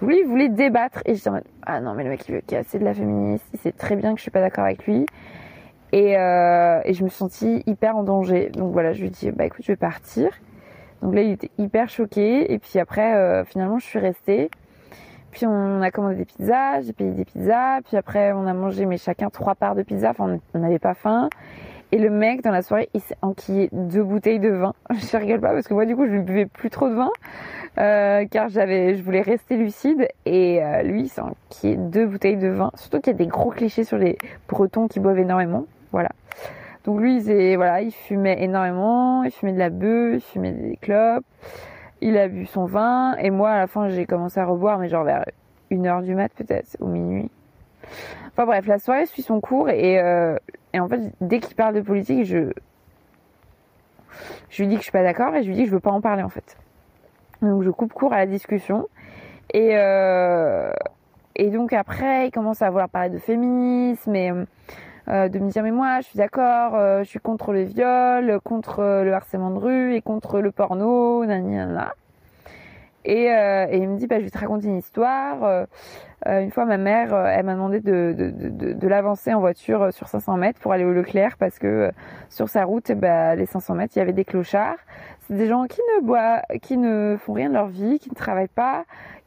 [0.00, 1.00] Donc lui, il voulait débattre.
[1.04, 3.44] Et j'étais en mode, ah non, mais le mec, il veut casser de la féministe.
[3.52, 5.06] Il sait très bien que je suis pas d'accord avec lui.
[5.92, 8.48] Et, euh, je me sentis hyper en danger.
[8.48, 10.30] Donc voilà, je lui dit, bah écoute, je vais partir.
[11.02, 12.52] Donc là, il était hyper choqué.
[12.52, 14.50] Et puis après, euh, finalement, je suis restée.
[15.34, 17.80] Puis on a commandé des pizzas, j'ai payé des pizzas.
[17.82, 20.10] Puis après, on a mangé, mais chacun trois parts de pizza.
[20.10, 21.28] Enfin, on n'avait pas faim.
[21.90, 24.74] Et le mec, dans la soirée, il s'est enquillé deux bouteilles de vin.
[24.90, 27.10] Je rigole pas parce que moi, du coup, je ne buvais plus trop de vin.
[27.78, 30.06] Euh, car j'avais, je voulais rester lucide.
[30.24, 32.70] Et euh, lui, il s'est enquillé deux bouteilles de vin.
[32.76, 34.16] Surtout qu'il y a des gros clichés sur les
[34.48, 35.66] Bretons qui boivent énormément.
[35.90, 36.10] Voilà.
[36.84, 39.24] Donc lui, il, voilà, il fumait énormément.
[39.24, 41.24] Il fumait de la bœuf, il fumait des clopes.
[42.06, 43.16] Il a bu son vin.
[43.16, 45.24] Et moi, à la fin, j'ai commencé à reboire, mais genre vers
[45.70, 47.30] une heure du mat peut-être, ou minuit.
[48.28, 50.36] Enfin bref, la soirée suit son cours et, euh,
[50.74, 52.52] et en fait, dès qu'il parle de politique, je,
[54.50, 55.80] je lui dis que je suis pas d'accord et je lui dis que je veux
[55.80, 56.58] pas en parler en fait.
[57.40, 58.86] Donc je coupe court à la discussion
[59.54, 60.72] et euh,
[61.36, 64.30] et donc après, il commence à vouloir parler de féminisme et
[65.08, 68.40] euh, de me dire mais moi je suis d'accord, euh, je suis contre le viol,
[68.42, 71.94] contre le harcèlement de rue et contre le porno, nanana.
[73.04, 75.44] Et, euh, et il me dit, bah, je vais te raconter une histoire.
[75.44, 75.66] Euh,
[76.26, 79.92] une fois, ma mère, euh, elle m'a demandé de, de, de, de l'avancer en voiture
[79.92, 81.90] sur 500 mètres pour aller au Leclerc parce que
[82.30, 84.78] sur sa route, bah, les 500 mètres, il y avait des clochards.
[85.26, 88.14] C'est des gens qui ne boivent, qui ne font rien de leur vie, qui ne
[88.14, 88.84] travaillent pas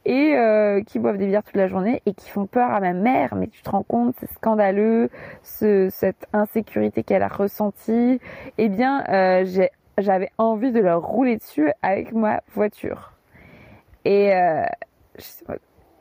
[0.08, 2.94] et euh, qui boivent des bières toute la journée et qui font peur à ma
[2.94, 3.36] mère.
[3.36, 5.10] Mais tu te rends compte, c'est scandaleux,
[5.44, 8.20] ce, cette insécurité qu'elle a ressentie.
[8.58, 9.46] Eh bien, euh,
[9.98, 13.17] j'avais envie de leur rouler dessus avec ma voiture.
[14.08, 14.64] Et euh,
[15.18, 15.56] je sais pas,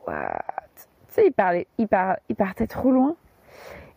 [0.07, 0.39] what?
[0.77, 1.87] Tu sais, il il,
[2.29, 3.15] il partait trop loin.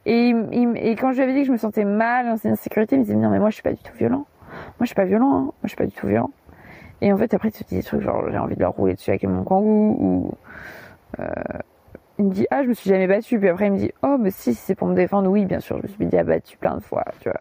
[0.05, 3.01] Et, il, quand je lui avais dit que je me sentais mal, en insécurité, il
[3.01, 4.27] me disait non mais moi je suis pas du tout violent.
[4.49, 5.43] Moi je suis pas violent, hein.
[5.43, 6.31] moi je suis pas du tout violent.
[7.01, 8.95] Et en fait après tu te dis des trucs genre j'ai envie de leur rouler
[8.95, 10.35] dessus avec mon kangou ou
[11.21, 11.25] euh,
[12.19, 14.17] il me dit ah je me suis jamais battu puis après il me dit oh
[14.19, 16.77] mais si c'est pour me défendre oui bien sûr je me suis déjà battu plein
[16.77, 17.39] de fois tu vois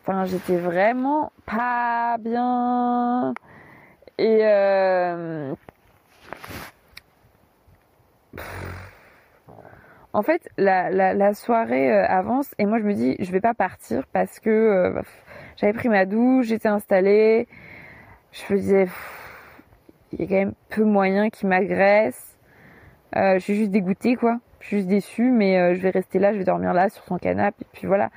[0.00, 3.34] enfin j'étais vraiment pas bien
[4.20, 5.54] et euh...
[10.12, 14.06] en fait, la, soirée euh, avance et moi je me dis je vais pas partir
[14.12, 15.02] parce que euh,
[15.56, 17.48] j'avais pris ma douche, j'étais installée.
[18.32, 18.88] Je me disais
[20.12, 22.38] il y a quand même peu moyen qu'il m'agresse.
[23.14, 24.38] Je suis juste dégoûtée quoi.
[24.60, 27.16] Je suis juste déçue mais je vais rester là, je vais dormir là sur son
[27.16, 28.10] canapé et puis voilà.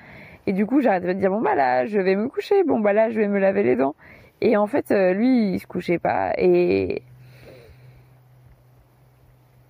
[0.47, 2.91] Et du coup j'arrête de dire bon bah là je vais me coucher, bon bah
[2.91, 3.95] là je vais me laver les dents.
[4.43, 6.34] Et en fait, euh, lui, il se couchait pas.
[6.38, 7.01] Et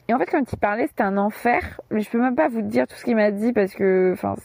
[0.09, 1.79] et en fait, quand il parlait, c'était un enfer.
[1.91, 4.35] Mais je peux même pas vous dire tout ce qu'il m'a dit parce que, enfin,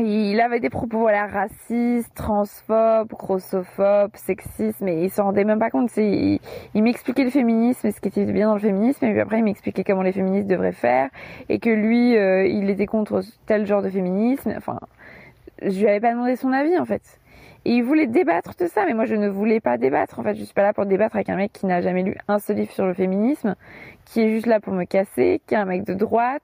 [0.00, 5.70] il avait des propos voilà racistes, transphobes, grossophobes, sexistes, mais il s'en rendait même pas
[5.70, 5.94] compte.
[5.96, 6.40] Il,
[6.74, 9.38] il m'expliquait le féminisme et ce qui était bien dans le féminisme, et puis après
[9.38, 11.10] il m'expliquait comment les féministes devraient faire
[11.48, 14.54] et que lui, euh, il était contre tel genre de féminisme.
[14.56, 14.78] Enfin,
[15.62, 17.20] je lui avais pas demandé son avis en fait.
[17.64, 20.18] Et il voulait débattre de ça, mais moi je ne voulais pas débattre.
[20.18, 22.16] En fait, je suis pas là pour débattre avec un mec qui n'a jamais lu
[22.28, 23.56] un seul livre sur le féminisme,
[24.04, 26.42] qui est juste là pour me casser, qui est un mec de droite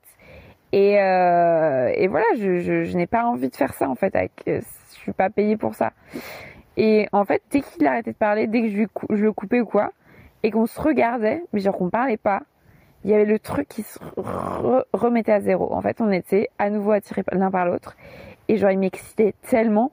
[0.74, 4.16] et, euh, voilà, je, n'ai pas envie de faire ça en fait.
[4.16, 5.92] Avec, euh, je suis pas payée pour ça.
[6.77, 9.66] Et en fait, dès qu'il arrêtait de parler, dès que je, je le coupais ou
[9.66, 9.92] quoi,
[10.42, 12.42] et qu'on se regardait, mais genre qu'on parlait pas,
[13.05, 14.00] il y avait le truc qui se
[14.92, 15.72] remettait à zéro.
[15.72, 17.96] En fait, on était à nouveau attirés l'un par l'autre.
[18.48, 19.92] Et genre, il m'excitait tellement.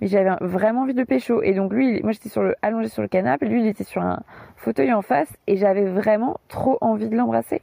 [0.00, 1.42] Mais j'avais vraiment envie de pécho.
[1.42, 4.02] Et donc lui, moi j'étais sur le, allongé sur le canapé, lui il était sur
[4.02, 4.20] un
[4.56, 7.62] fauteuil en face et j'avais vraiment trop envie de l'embrasser.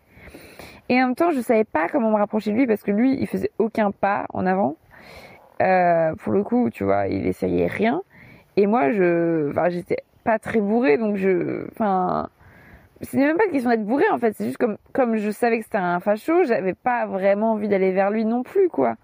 [0.90, 3.18] Et en même temps, je savais pas comment me rapprocher de lui parce que lui,
[3.20, 4.76] il faisait aucun pas en avant.
[5.62, 8.02] Euh, pour le coup, tu vois, il essayait rien.
[8.58, 12.30] Et moi, je, enfin, j'étais pas très bourrée, donc je, enfin,
[13.02, 14.34] c'est même pas une question d'être bourrée en fait.
[14.36, 17.92] C'est juste comme, comme je savais que c'était un facho, j'avais pas vraiment envie d'aller
[17.92, 18.96] vers lui non plus, quoi.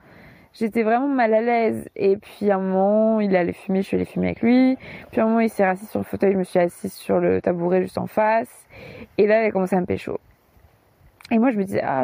[0.53, 1.89] J'étais vraiment mal à l'aise.
[1.95, 4.77] Et puis un moment, il allait fumer, je suis allée fumer avec lui.
[5.11, 7.41] Puis un moment, il s'est assis sur le fauteuil, je me suis assise sur le
[7.41, 8.67] tabouret juste en face.
[9.17, 10.19] Et là, il a commencé à me pécho.
[11.33, 12.03] Et moi, je me disais, ah,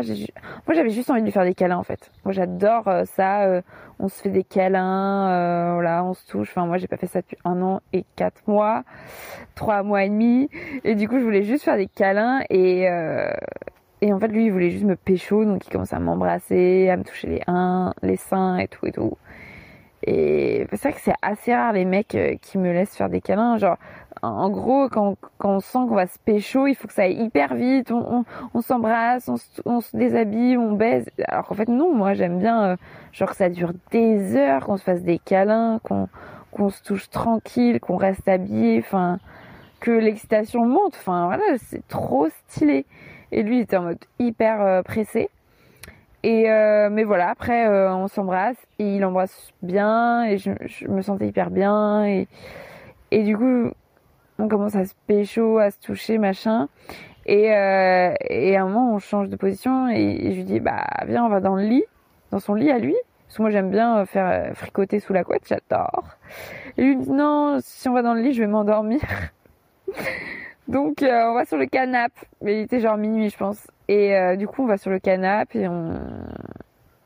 [0.66, 2.12] moi, j'avais juste envie de lui faire des câlins, en fait.
[2.24, 3.42] Moi, j'adore euh, ça.
[3.42, 3.62] Euh,
[4.00, 6.50] on se fait des câlins, euh, voilà, on se touche.
[6.52, 8.84] Enfin, moi, j'ai pas fait ça depuis un an et quatre mois,
[9.56, 10.50] trois mois et demi.
[10.86, 12.40] Et du coup, je voulais juste faire des câlins.
[12.50, 12.88] Et,
[14.02, 15.44] et en fait, lui, il voulait juste me pécho.
[15.46, 18.92] Donc, il commençait à m'embrasser, à me toucher les, uns, les seins et tout et
[18.92, 19.18] tout.
[20.04, 23.58] Et c'est vrai que c'est assez rare les mecs qui me laissent faire des câlins.
[23.58, 23.78] Genre,
[24.22, 27.22] en gros, quand, quand on sent qu'on va se pécho, il faut que ça aille
[27.22, 27.92] hyper vite.
[27.92, 31.10] On, on, s'embrasse, on, on, se déshabille, on baise.
[31.28, 32.76] Alors qu'en fait, non, moi j'aime bien, euh,
[33.12, 36.08] genre que ça dure des heures, qu'on se fasse des câlins, qu'on
[36.52, 39.20] qu'on se touche tranquille, qu'on reste habillé, enfin,
[39.80, 40.96] que l'excitation monte.
[40.96, 42.86] Enfin, voilà, c'est trop stylé.
[43.32, 45.30] Et lui, il était en mode hyper euh, pressé.
[46.24, 50.52] Et euh, mais voilà, après, on s'embrasse et il embrasse bien et je,
[50.88, 52.28] me sentais hyper bien et
[53.12, 53.72] et du coup
[54.40, 56.68] on commence à se pécho, à se toucher, machin.
[57.26, 60.86] Et, euh, et à un moment, on change de position et, je lui dis, bah,
[61.08, 61.84] viens, on va dans le lit,
[62.32, 62.96] dans son lit à lui.
[63.26, 66.06] Parce que moi, j'aime bien euh, faire euh, fricoter sous la couette, j'adore.
[66.78, 69.02] Et lui dit, non, si on va dans le lit, je vais m'endormir.
[70.68, 72.20] Donc, on va sur le canapé.
[72.42, 73.68] Mais il était genre minuit, je pense.
[73.88, 76.00] Et du coup, on va sur le canapé et on,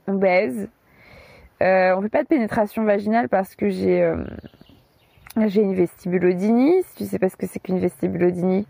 [0.07, 0.67] on baise.
[1.59, 4.11] on fait pas de pénétration vaginale parce que j'ai
[5.47, 6.83] j'ai une vestibulodynie.
[6.83, 8.67] Si tu sais pas ce que c'est qu'une vestibulodynie,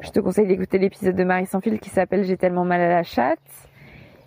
[0.00, 2.88] je te conseille d'écouter l'épisode de Marie sans fil qui s'appelle J'ai tellement mal à
[2.88, 3.38] la chatte.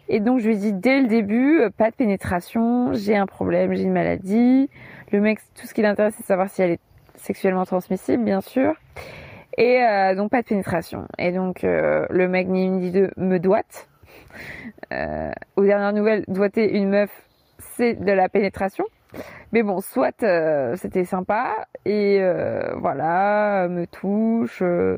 [0.09, 3.73] Et donc je lui dis dès le début, euh, pas de pénétration, j'ai un problème,
[3.73, 4.69] j'ai une maladie.
[5.11, 6.79] Le mec, tout ce qui l'intéresse, c'est de savoir si elle est
[7.15, 8.73] sexuellement transmissible, bien sûr.
[9.57, 11.07] Et euh, donc pas de pénétration.
[11.17, 13.89] Et donc euh, le mec ni une ni deux me doite.
[14.91, 17.27] aux dernières nouvelles, doiter une meuf,
[17.59, 18.85] c'est de la pénétration.
[19.51, 24.97] Mais bon, soit euh, c'était sympa et euh, voilà, me touche, euh,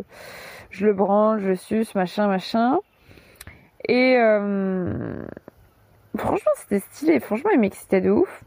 [0.72, 2.80] je le branle, je suce, machin, machin.
[3.88, 4.18] Et
[6.18, 7.20] franchement, c'était stylé.
[7.20, 8.44] Franchement, il m'excitait de ouf.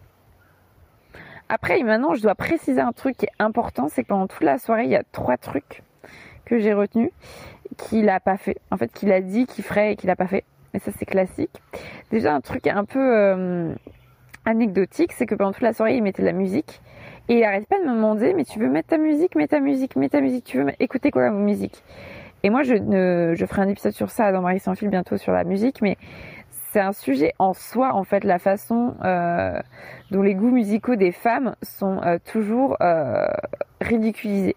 [1.49, 4.59] Après, maintenant, je dois préciser un truc qui est important, c'est que pendant toute la
[4.59, 5.83] soirée, il y a trois trucs
[6.53, 7.11] que j'ai retenus
[7.79, 8.59] qu'il a pas fait.
[8.71, 10.45] En fait, qu'il a dit qu'il ferait et qu'il a pas fait.
[10.75, 11.63] Et ça, c'est classique.
[12.11, 13.75] Déjà, un truc un peu
[14.45, 16.81] anecdotique, c'est que pendant toute la soirée, il mettait de la musique.
[17.29, 19.61] Et il arrête pas de me demander, mais tu veux mettre ta musique, mets ta
[19.61, 21.83] musique, mets ta musique, tu veux écouter quoi comme musique
[22.43, 25.17] Et moi, je, ne, je ferai un épisode sur ça dans Marie sans fil bientôt
[25.17, 25.97] sur la musique, mais
[26.73, 29.61] c'est un sujet en soi, en fait, la façon euh,
[30.11, 33.27] dont les goûts musicaux des femmes sont euh, toujours euh,
[33.81, 34.57] ridiculisés.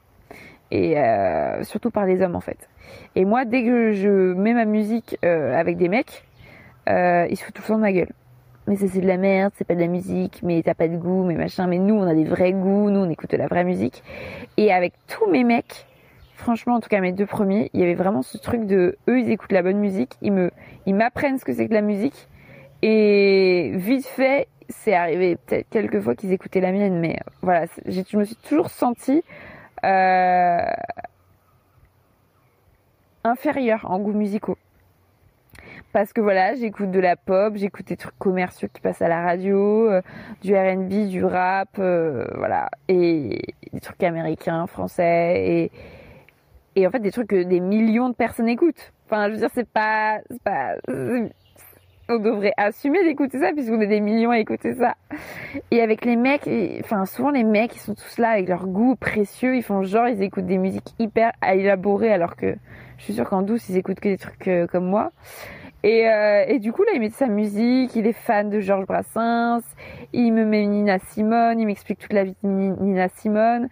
[0.71, 2.69] Et euh, surtout par les hommes, en fait.
[3.15, 6.25] Et moi, dès que je mets ma musique avec des mecs,
[6.88, 8.12] ils se foutent tout le temps de ma gueule
[8.67, 10.97] mais ça c'est de la merde, c'est pas de la musique, mais t'as pas de
[10.97, 11.67] goût, mais machin.
[11.67, 14.04] Mais nous, on a des vrais goûts, nous, on écoute de la vraie musique.
[14.58, 15.86] Et avec tous mes mecs,
[16.34, 19.19] franchement, en tout cas mes deux premiers, il y avait vraiment ce truc de, eux,
[19.19, 20.51] ils écoutent la bonne musique, ils me,
[20.86, 22.28] ils m'apprennent ce que c'est que la musique.
[22.82, 28.17] Et vite fait, c'est arrivé peut-être quelques fois qu'ils écoutaient la mienne, mais voilà, je
[28.17, 29.23] me suis toujours sentie
[29.83, 30.71] euh,
[33.23, 34.57] inférieure en goûts musicaux
[35.95, 39.21] parce que voilà, j'écoute de la pop, j'écoute des trucs commerciaux qui passent à la
[39.21, 40.01] radio, euh,
[40.41, 45.71] du R&B, du rap, euh, voilà, et des trucs américains, français,
[46.75, 48.91] et, en fait des trucs que des millions de personnes écoutent.
[49.05, 50.75] Enfin, je veux dire, pas, c'est pas,
[52.09, 54.95] on devrait assumer d'écouter ça puisqu'on est des millions à écouter ça.
[55.71, 56.49] Et avec les mecs,
[56.83, 60.07] enfin souvent les mecs ils sont tous là avec leur goût précieux, ils font genre
[60.07, 62.55] ils écoutent des musiques hyper élaborées alors que
[62.97, 65.11] je suis sûre qu'en douce ils écoutent que des trucs euh, comme moi.
[65.83, 68.87] Et, euh, et, du coup là il met sa musique, il est fan de Georges
[68.87, 69.61] Brassens,
[70.13, 73.69] il me met Nina Simone, il m'explique toute la vie de Nina Simone.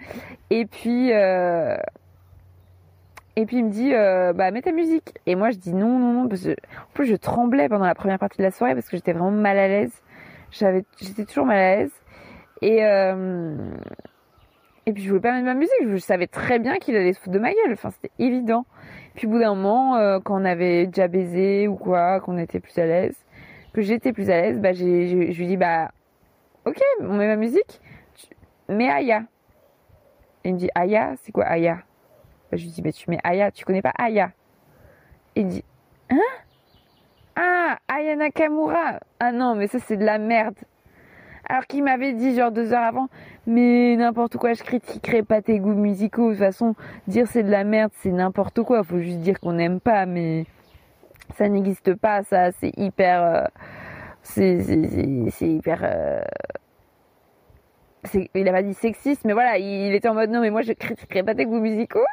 [0.51, 1.75] Et puis euh,
[3.35, 5.15] et puis il me dit, euh, bah mets ta musique.
[5.25, 7.95] Et moi je dis non, non, non, parce que en plus je tremblais pendant la
[7.95, 10.01] première partie de la soirée parce que j'étais vraiment mal à l'aise.
[10.51, 11.91] J'avais, j'étais toujours mal à l'aise.
[12.61, 13.55] Et euh,
[14.85, 15.73] et puis je voulais pas mettre ma musique.
[15.87, 17.73] Je savais très bien qu'il allait se foutre de ma gueule.
[17.73, 18.65] Enfin c'était évident.
[19.15, 22.59] Puis au bout d'un moment, euh, quand on avait déjà baisé ou quoi, qu'on était
[22.59, 23.17] plus à l'aise,
[23.73, 25.89] que j'étais plus à l'aise, bah j'ai, je, lui dis bah
[26.65, 27.81] ok, on met ma musique,
[28.69, 29.23] mets Aya.
[30.43, 31.79] Et il me dit Aya, c'est quoi Aya?
[32.55, 34.31] Je lui dis, mais tu mets Aya, tu connais pas Aya?
[35.35, 35.63] Il dit,
[36.09, 36.17] hein?
[37.35, 40.55] Ah, Aya Nakamura Ah non, mais ça c'est de la merde.
[41.49, 43.09] Alors qu'il m'avait dit genre deux heures avant,
[43.47, 46.29] mais n'importe quoi, je critiquerai pas tes goûts musicaux.
[46.29, 46.75] De toute façon,
[47.07, 48.83] dire c'est de la merde, c'est n'importe quoi.
[48.83, 50.45] Faut juste dire qu'on n'aime pas, mais
[51.35, 52.23] ça n'existe pas.
[52.23, 53.45] Ça, c'est hyper, euh,
[54.21, 54.61] c'est
[55.41, 55.79] hyper.
[55.83, 56.21] Euh,
[58.33, 60.73] il a pas dit sexiste, mais voilà, il, était en mode non, mais moi je
[60.73, 62.05] critiquerai pas tes goûts musicaux.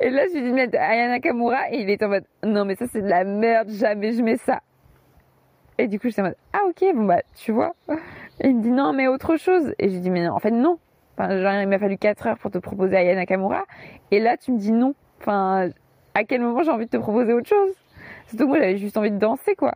[0.00, 2.74] Et là, je lui dis mettre Ayana Kamura et il est en mode non, mais
[2.74, 4.60] ça c'est de la merde, jamais je mets ça.
[5.78, 7.74] Et du coup, je suis en mode ah ok, bon bah tu vois.
[8.40, 9.74] Et il me dit non, mais autre chose.
[9.78, 10.78] Et je lui dis mais non, en fait non.
[11.16, 13.64] Enfin, genre, il m'a fallu 4 heures pour te proposer Ayana Kamura.
[14.10, 14.94] Et là, tu me dis non.
[15.20, 15.68] Enfin,
[16.14, 17.74] à quel moment j'ai envie de te proposer autre chose?
[18.26, 19.74] Surtout que moi, j'avais juste envie de danser quoi.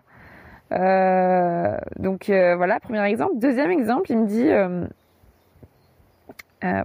[0.72, 3.34] Euh, donc euh, voilà, premier exemple.
[3.36, 4.50] Deuxième exemple, il me dit.
[6.64, 6.82] Euh,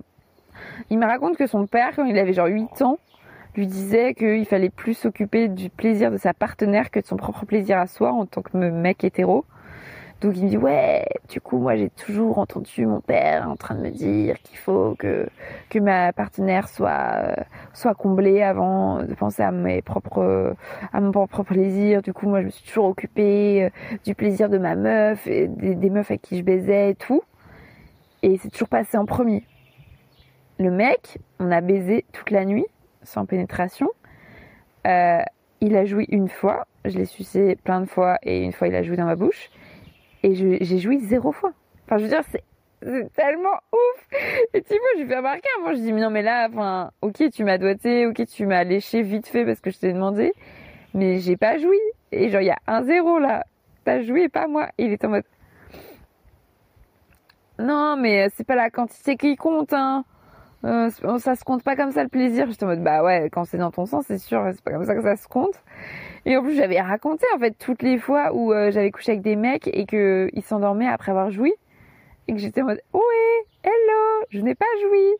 [0.90, 2.98] il me raconte que son père, quand il avait genre 8 ans,
[3.56, 7.46] lui disait qu'il fallait plus s'occuper du plaisir de sa partenaire que de son propre
[7.46, 9.46] plaisir à soi en tant que mec hétéro.
[10.22, 13.76] Donc il me dit ouais, du coup moi j'ai toujours entendu mon père en train
[13.76, 15.30] de me dire qu'il faut que
[15.70, 17.36] que ma partenaire soit euh,
[17.74, 20.56] soit comblée avant de penser à mes propres
[20.92, 22.02] à mon propre plaisir.
[22.02, 25.48] Du coup moi je me suis toujours occupée euh, du plaisir de ma meuf et
[25.48, 27.22] des, des meufs avec qui je baisais et tout.
[28.22, 29.46] Et c'est toujours passé en premier
[30.60, 32.66] le mec, on a baisé toute la nuit,
[33.04, 33.90] sans pénétration.
[34.86, 35.22] Euh,
[35.62, 38.76] il a joui une fois, je l'ai sucé plein de fois et une fois il
[38.76, 39.50] a joué dans ma bouche.
[40.24, 41.54] Et j'ai joui zéro fois.
[41.86, 42.44] Enfin, je veux dire, c'est
[43.14, 44.08] tellement ouf.
[44.54, 45.48] Et vois, je lui fais remarquer.
[45.62, 48.64] Moi, je dis, mais non, mais là, enfin, ok, tu m'as doigté, ok, tu m'as
[48.66, 50.34] léché vite fait parce que je t'ai demandé,
[50.94, 51.80] mais j'ai pas joui.
[52.12, 53.46] Et genre, il y a un zéro là.
[53.86, 54.68] T'as joué et pas moi.
[54.78, 55.24] il est en mode,
[57.60, 60.06] non, mais c'est pas la quantité qui compte, hein.
[60.66, 62.48] Euh, ça se compte pas comme ça le plaisir.
[62.50, 64.86] J'étais en mode bah ouais, quand c'est dans ton sens, c'est sûr, c'est pas comme
[64.86, 65.56] ça que ça se compte.
[66.26, 69.22] Et en plus, j'avais raconté en fait toutes les fois où euh, j'avais couché avec
[69.22, 71.54] des mecs et que ils s'endormaient après avoir joui
[72.28, 75.16] et que j'étais en mode ouais, hello, je n'ai pas joui.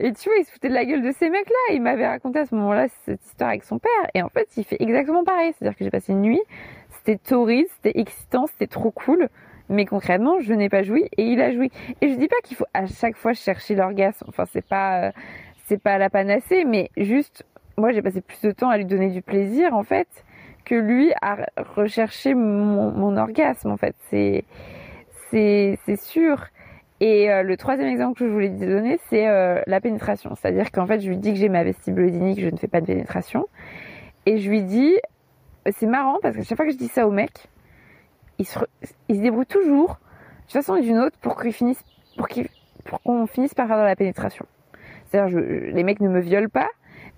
[0.00, 1.74] Et tu vois, il se foutait de la gueule de ces mecs-là.
[1.74, 3.90] Il m'avait raconté à ce moment-là cette histoire avec son père.
[4.14, 5.52] Et en fait, il fait exactement pareil.
[5.58, 6.40] C'est-à-dire que j'ai passé une nuit,
[6.98, 9.28] c'était torride, c'était excitant, c'était trop cool
[9.68, 11.70] mais concrètement, je n'ai pas joui et il a joui.
[12.00, 14.24] Et je dis pas qu'il faut à chaque fois chercher l'orgasme.
[14.28, 15.10] Enfin, c'est pas, euh,
[15.66, 17.44] c'est pas la panacée, mais juste,
[17.76, 20.08] moi, j'ai passé plus de temps à lui donner du plaisir, en fait,
[20.64, 21.36] que lui à
[21.76, 23.94] rechercher mon, orgasme, en fait.
[24.10, 24.44] C'est,
[25.30, 26.46] c'est, c'est sûr.
[27.00, 30.34] Et euh, le troisième exemple que je voulais donner, c'est euh, la pénétration.
[30.34, 32.80] C'est-à-dire qu'en fait, je lui dis que j'ai ma vestibulodynie, que je ne fais pas
[32.80, 33.46] de pénétration.
[34.26, 34.96] Et je lui dis,
[35.70, 37.30] c'est marrant parce que chaque fois que je dis ça au mec,
[38.38, 38.58] il se,
[39.08, 39.98] il se débrouille toujours,
[40.48, 41.84] d'une façon ou d'une autre, pour qu'ils finissent,
[42.16, 42.28] pour
[43.02, 44.46] qu'on finisse par faire de la pénétration.
[45.06, 46.68] C'est-à-dire, les mecs ne me violent pas,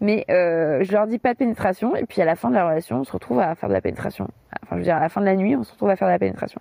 [0.00, 2.66] mais euh, je leur dis pas de pénétration, et puis à la fin de la
[2.66, 4.28] relation, on se retrouve à faire de la pénétration.
[4.62, 6.08] Enfin, je veux dire, à la fin de la nuit, on se retrouve à faire
[6.08, 6.60] de la pénétration.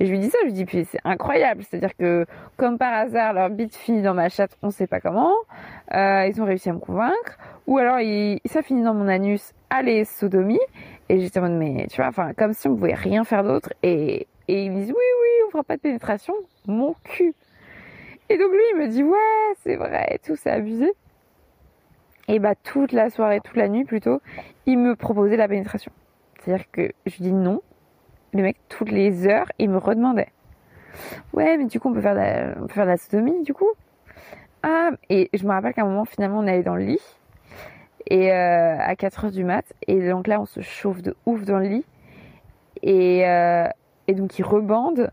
[0.00, 1.62] Et je lui dis ça, je lui dis, puis c'est incroyable.
[1.62, 5.32] C'est-à-dire que, comme par hasard, leur bite finit dans ma chatte, on sait pas comment.
[5.94, 7.38] Euh, ils ont réussi à me convaincre.
[7.66, 7.98] Ou alors,
[8.46, 10.58] ça finit dans mon anus, allez, sodomie.
[11.10, 13.72] Et j'étais en mode, mais tu vois, enfin, comme si on pouvait rien faire d'autre.
[13.82, 16.34] Et, et ils me disent, oui, oui, on fera pas de pénétration.
[16.68, 17.34] Mon cul.
[18.28, 20.92] Et donc lui, il me dit, ouais, c'est vrai, tout, c'est abusé.
[22.28, 24.20] Et bah, toute la soirée, toute la nuit plutôt,
[24.66, 25.90] il me proposait la pénétration.
[26.38, 27.60] C'est-à-dire que je dis non.
[28.32, 30.30] Le mec, toutes les heures, il me redemandait.
[31.32, 33.52] Ouais, mais du coup, on peut faire de la, on peut faire de sodomie, du
[33.52, 33.70] coup?
[34.62, 37.02] Ah, et je me rappelle qu'à un moment, finalement, on allait dans le lit
[38.10, 39.72] et euh, à 4 heures du mat.
[39.86, 41.86] Et donc là, on se chauffe de ouf dans le lit.
[42.82, 43.66] Et, euh,
[44.08, 45.10] et donc, il rebande.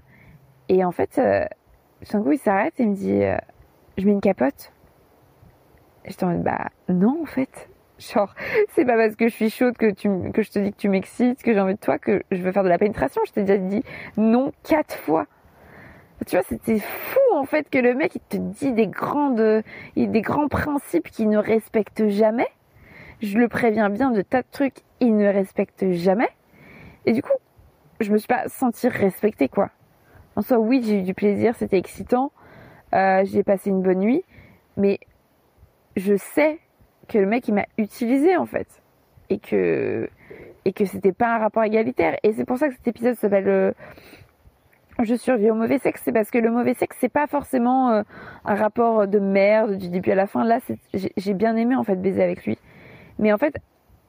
[0.68, 1.46] Et en fait, euh,
[2.12, 3.22] d'un coup, il s'arrête et me dit
[3.98, 4.74] Je mets une capote.
[6.06, 7.70] J'étais en mode Bah, non, en fait.
[8.00, 8.34] Genre,
[8.76, 10.90] c'est pas parce que je suis chaude que, tu, que je te dis que tu
[10.90, 13.22] m'excites, que j'ai envie de toi, que je veux faire de la pénétration.
[13.28, 13.84] Je t'ai déjà dit
[14.18, 15.28] non quatre fois.
[16.26, 19.64] Tu vois, c'était fou en fait que le mec il te dit des grandes,
[19.96, 22.48] des grands principes qu'il ne respecte jamais.
[23.22, 26.30] Je le préviens bien de tas de trucs, il ne respecte jamais.
[27.06, 27.34] Et du coup,
[28.00, 29.72] je me suis pas sentie respectée quoi.
[30.36, 32.32] En soi, oui, j'ai eu du plaisir, c'était excitant,
[32.94, 34.24] euh, j'ai passé une bonne nuit,
[34.76, 35.00] mais
[35.96, 36.60] je sais
[37.08, 38.68] que le mec il m'a utilisé en fait.
[39.30, 40.10] Et que
[40.66, 42.18] et que c'était pas un rapport égalitaire.
[42.24, 43.72] Et c'est pour ça que cet épisode s'appelle euh,
[45.02, 46.02] je survis au mauvais sexe.
[46.04, 48.04] C'est parce que le mauvais sexe c'est pas forcément euh,
[48.46, 50.44] un rapport de merde du début à la fin.
[50.44, 50.60] Là
[50.94, 52.60] j'ai bien aimé en fait baiser avec lui
[53.20, 53.58] mais en fait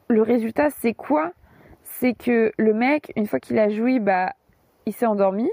[0.09, 1.33] le résultat c'est quoi?
[1.83, 4.33] C'est que le mec une fois qu'il a joui bah
[4.87, 5.51] il s'est endormi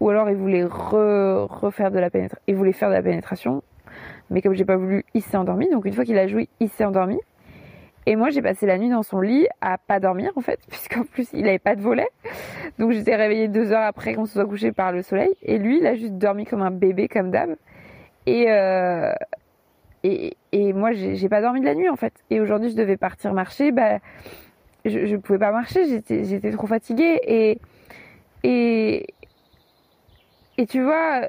[0.00, 3.62] ou alors il voulait refaire de la pénétration il voulait faire de la pénétration
[4.30, 5.68] mais comme j'ai pas voulu, il s'est endormi.
[5.70, 7.18] Donc une fois qu'il a joué, il s'est endormi.
[8.06, 11.02] Et moi, j'ai passé la nuit dans son lit à pas dormir en fait, puisqu'en
[11.02, 12.08] plus il avait pas de volet.
[12.78, 15.34] Donc j'étais réveillée deux heures après qu'on se soit couché par le soleil.
[15.42, 17.56] Et lui, il a juste dormi comme un bébé, comme d'hab.
[18.26, 19.12] Et, euh,
[20.02, 22.14] et, et moi, j'ai pas dormi de la nuit en fait.
[22.30, 23.72] Et aujourd'hui, je devais partir marcher.
[23.72, 23.98] Bah,
[24.84, 27.20] je, je pouvais pas marcher, j'étais trop fatiguée.
[27.26, 27.58] Et,
[28.42, 29.06] et,
[30.56, 31.22] et tu vois,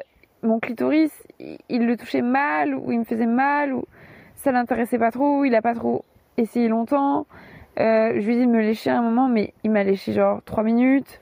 [0.43, 3.83] mon clitoris, il le touchait mal ou il me faisait mal ou
[4.35, 6.05] ça l'intéressait pas trop, il a pas trop
[6.37, 7.27] essayé longtemps.
[7.79, 10.41] Euh, je lui ai dit de me lécher un moment, mais il m'a léché genre
[10.45, 11.21] 3 minutes.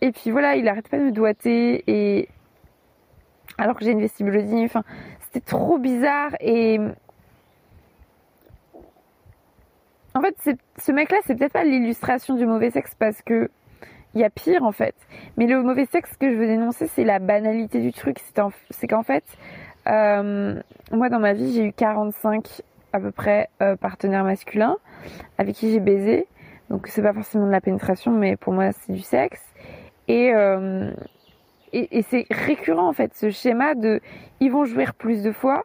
[0.00, 2.28] Et puis voilà, il arrête pas de me doiter et
[3.58, 4.82] alors que j'ai une vestibulodynie, enfin,
[5.32, 6.78] c'était trop bizarre et
[10.14, 10.36] en fait,
[10.78, 13.50] ce mec-là, c'est peut-être pas l'illustration du mauvais sexe parce que
[14.14, 14.94] il y a pire en fait.
[15.38, 18.18] Mais le mauvais sexe que je veux dénoncer, c'est la banalité du truc.
[18.70, 19.24] C'est qu'en fait,
[19.86, 20.60] euh,
[20.90, 22.60] moi dans ma vie, j'ai eu 45
[22.92, 24.76] à peu près euh, partenaires masculins
[25.38, 26.26] avec qui j'ai baisé.
[26.68, 29.42] Donc c'est pas forcément de la pénétration, mais pour moi c'est du sexe.
[30.08, 30.92] Et, euh,
[31.72, 34.00] et, c'est récurrent en fait ce schéma de
[34.40, 35.64] ils vont jouer plus de fois,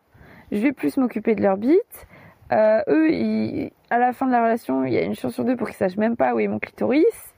[0.52, 2.08] je vais plus m'occuper de leur bite.
[2.52, 5.56] eux, ils, à la fin de la relation, il y a une chance sur deux
[5.56, 7.36] pour qu'ils sachent même pas où est mon clitoris.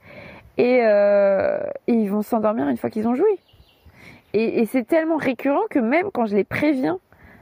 [0.58, 3.38] Euh, et, ils vont s'endormir une fois qu'ils ont joué.
[4.32, 6.98] Et, c'est tellement récurrent que même quand je les préviens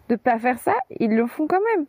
[0.09, 1.87] de pas faire ça, ils le font quand même.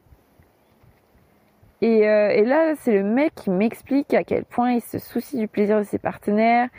[1.81, 5.47] Et, euh, là, c'est le mec qui m'explique à quel point il se soucie du
[5.47, 6.69] plaisir de ses partenaires,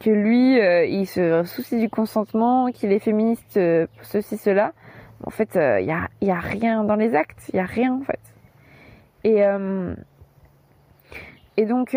[0.00, 3.60] que lui, euh, il se soucie du consentement, qu'il est féministe,
[4.02, 4.72] ceci, cela.
[5.24, 7.92] En fait, il n'y a, y a rien dans les actes, il n'y a rien
[7.92, 8.20] en fait.
[9.22, 9.42] Et,
[11.58, 11.94] et donc,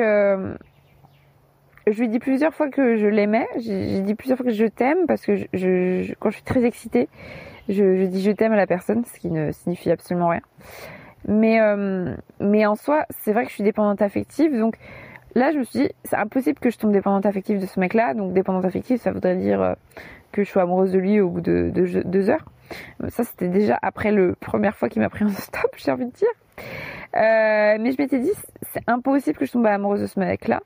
[1.88, 3.48] je lui dis plusieurs fois que je l'aimais.
[3.60, 7.10] J'ai dit plusieurs fois que je t'aime parce que je, quand je suis très excitée,
[7.70, 10.42] je, dis je t'aime à la personne, ce qui ne signifie absolument rien.
[11.28, 14.58] Mais, euh, mais en soi, c'est vrai que je suis dépendante affective.
[14.58, 14.76] Donc
[15.36, 18.14] là, je me suis dit, c'est impossible que je tombe dépendante affective de ce mec-là.
[18.14, 19.74] Donc dépendante affective, ça voudrait dire euh,
[20.32, 22.46] que je sois amoureuse de lui au bout de, deux heures.
[23.10, 26.12] Ça, c'était déjà après la première fois qu'il m'a pris en stop, j'ai envie de
[26.12, 26.28] dire.
[27.16, 28.32] Euh, mais je m'étais dit,
[28.74, 30.62] c'est impossible que je tombe amoureuse de ce mec-là.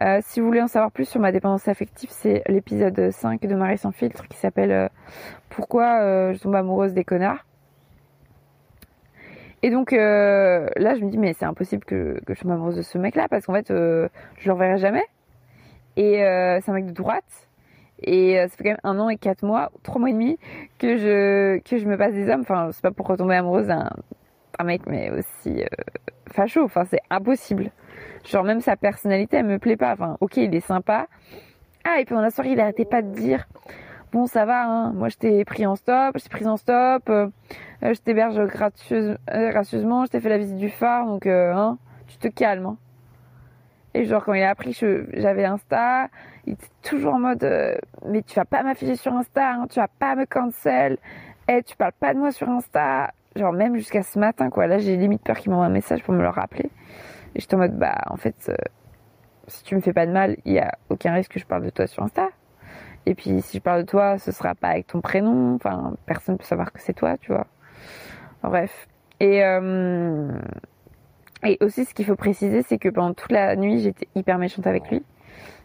[0.00, 3.54] Euh, si vous voulez en savoir plus sur ma dépendance affective, c'est l'épisode 5 de
[3.54, 4.88] Marie sans filtre qui s'appelle euh,
[5.50, 7.44] Pourquoi je tombe amoureuse des connards.
[9.62, 12.98] Et donc là, je me dis, mais c'est impossible que, que, je amoureuse de ce
[12.98, 14.08] mec-là parce qu'en fait, je
[14.46, 15.04] le reverrai jamais.
[15.96, 16.16] Et
[16.62, 17.48] c'est un mec de droite.
[18.02, 20.38] Et ça fait quand même un an et quatre mois, trois mois et demi
[20.78, 22.40] que je, que je me passe des hommes.
[22.40, 23.90] Enfin, c'est pas pour retomber amoureuse d'un
[24.64, 25.62] mec, mais aussi
[26.32, 26.64] facho.
[26.64, 27.70] Enfin, c'est impossible.
[28.24, 29.92] Genre même sa personnalité, elle me plaît pas.
[29.92, 31.06] Enfin, ok, il est sympa.
[31.84, 33.46] Ah, et puis pendant la soirée, il arrêtait pas de dire
[34.12, 37.08] Bon, ça va, hein, moi je t'ai pris en stop, je t'ai pris en stop,
[37.08, 37.28] euh,
[37.84, 38.46] euh, je t'héberge euh,
[39.50, 42.66] gracieusement, je t'ai fait la visite du phare, donc hein, tu te calmes.
[42.66, 42.76] Hein.
[43.94, 46.08] Et genre quand il a appris que j'avais Insta,
[46.46, 49.88] il était toujours en mode mais tu vas pas m'afficher sur Insta, hein, tu vas
[49.88, 50.98] pas me cancel,
[51.48, 54.66] eh tu parles pas de moi sur Insta, genre même jusqu'à ce matin quoi.
[54.66, 56.70] Là j'ai limite peur qu'il m'envoie un message pour me le rappeler.
[57.34, 58.54] Et j'étais en mode, bah, en fait, euh,
[59.46, 61.64] si tu me fais pas de mal, il y a aucun risque que je parle
[61.64, 62.28] de toi sur Insta.
[63.06, 65.54] Et puis, si je parle de toi, ce sera pas avec ton prénom.
[65.54, 67.46] Enfin, personne peut savoir que c'est toi, tu vois.
[68.42, 68.88] bref.
[69.20, 70.30] Et, euh,
[71.44, 74.66] et aussi, ce qu'il faut préciser, c'est que pendant toute la nuit, j'étais hyper méchante
[74.66, 75.02] avec lui.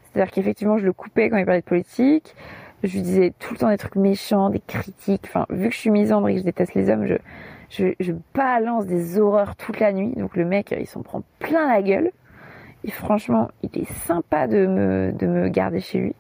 [0.04, 2.36] C'est-à-dire qu'effectivement, je le coupais quand il parlait de politique.
[2.84, 5.24] Je lui disais tout le temps des trucs méchants, des critiques.
[5.26, 7.06] Enfin, vu que je suis misandre et que je déteste les hommes,
[7.70, 10.14] je, je, balance des horreurs toute la nuit.
[10.16, 12.12] Donc le mec, il s'en prend plein la gueule.
[12.84, 16.16] Et franchement, il est sympa de me, de me garder chez lui.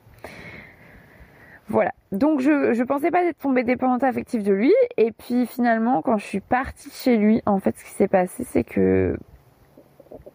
[1.67, 1.91] Voilà.
[2.11, 4.73] Donc je, je pensais pas être tombée dépendante affective de lui.
[4.97, 8.43] Et puis finalement, quand je suis partie chez lui, en fait, ce qui s'est passé,
[8.43, 9.17] c'est que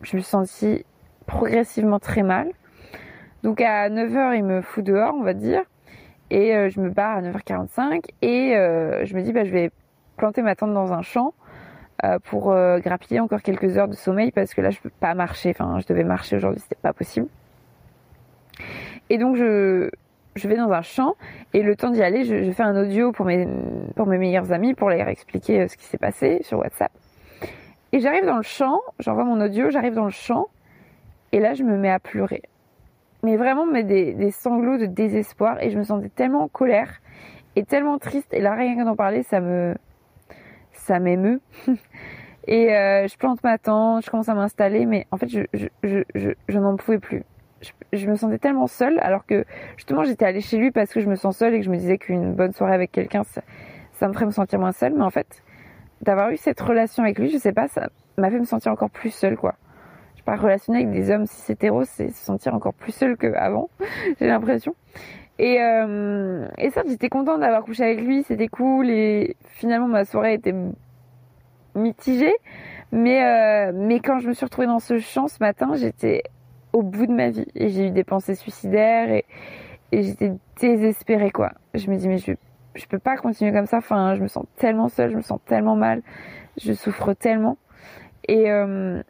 [0.02, 0.84] je me suis sentie
[1.26, 2.50] progressivement très mal.
[3.42, 5.62] Donc à 9h, il me fout dehors, on va dire.
[6.30, 9.70] Et euh, je me barre à 9h45 et euh, je me dis bah je vais
[10.16, 11.34] planter ma tente dans un champ
[12.04, 15.50] euh, pour grappiller encore quelques heures de sommeil parce que là je peux pas marcher.
[15.50, 17.26] Enfin, je devais marcher aujourd'hui, c'était pas possible.
[19.08, 19.90] Et donc je
[20.36, 21.14] je vais dans un champ
[21.52, 23.46] et le temps d'y aller, je, fais un audio pour mes
[23.96, 26.92] pour mes meilleurs amis pour leur expliquer ce qui s'est passé sur WhatsApp.
[27.92, 30.46] Et j'arrive dans le champ, j'envoie mon audio, j'arrive dans le champ
[31.32, 32.42] et là je me mets à pleurer.
[33.22, 37.00] Mais vraiment mais des, sanglots de désespoir et je me sentais tellement en colère
[37.56, 38.32] et tellement triste.
[38.32, 39.74] Et là rien qu'en d'en parler ça me
[40.72, 41.40] ça m'émeut.
[42.46, 45.68] Et euh, je plante ma tente je commence à m'installer mais en fait je je
[45.84, 47.22] je, je n'en pouvais plus
[47.60, 49.44] je, je, me sentais tellement seule alors que
[49.76, 51.76] justement j'étais allée chez lui parce que je me sens seule et que je me
[51.76, 55.10] disais qu'une bonne soirée avec quelqu'un ça, me ferait me sentir moins seule mais en
[55.10, 55.42] fait
[56.00, 58.90] d'avoir eu cette relation avec lui je sais pas ça m'a fait me sentir encore
[58.90, 59.56] plus seule quoi
[60.22, 63.70] pas relationner avec des hommes cis hétéros, c'est se sentir encore plus seul qu'avant,
[64.20, 64.74] j'ai l'impression.
[65.38, 68.90] Et, euh, ça, j'étais contente d'avoir couché avec lui, c'était cool.
[68.90, 70.54] Et finalement, ma soirée était
[71.74, 72.34] mitigée.
[72.92, 76.24] Mais, euh, mais quand je me suis retrouvée dans ce champ ce matin, j'étais
[76.72, 77.46] au bout de ma vie.
[77.54, 79.24] Et j'ai eu des pensées suicidaires et,
[79.92, 81.52] j'étais désespérée, quoi.
[81.74, 82.32] Je me dis, mais je,
[82.74, 83.78] je peux pas continuer comme ça.
[83.78, 86.02] Enfin, je me sens tellement seule, je me sens tellement mal,
[86.60, 87.58] je souffre tellement.
[88.28, 89.02] Et, euh,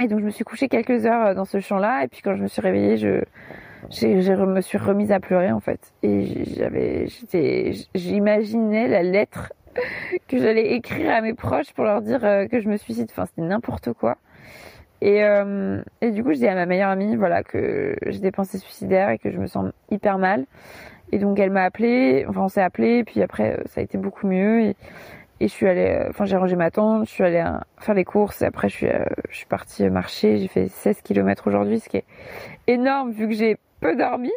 [0.00, 2.34] et donc je me suis couchée quelques heures euh, dans ce champ-là et puis quand
[2.34, 3.22] je me suis réveillée, je
[3.90, 9.52] je me suis remise à pleurer en fait et j'avais j'étais j'imaginais la lettre
[10.28, 13.08] que j'allais écrire à mes proches pour leur dire euh, que je me suicide.
[13.10, 14.16] Enfin c'était n'importe quoi.
[15.02, 18.58] Et euh, du coup je dis à ma meilleure amie voilà que j'ai des pensées
[18.58, 20.46] suicidaires et que je me sens hyper mal.
[21.12, 24.26] Et donc elle m'a appelé, enfin on s'est appelé, puis après ça a été beaucoup
[24.26, 24.62] mieux.
[24.62, 24.76] Et,
[25.38, 28.04] je suis allée, euh, enfin j'ai rangé ma tente, je suis allée euh, faire les
[28.04, 30.38] courses et après je suis, euh, je suis partie marcher.
[30.38, 32.06] J'ai fait 16 km aujourd'hui, ce qui est
[32.66, 34.32] énorme vu que j'ai peu dormi.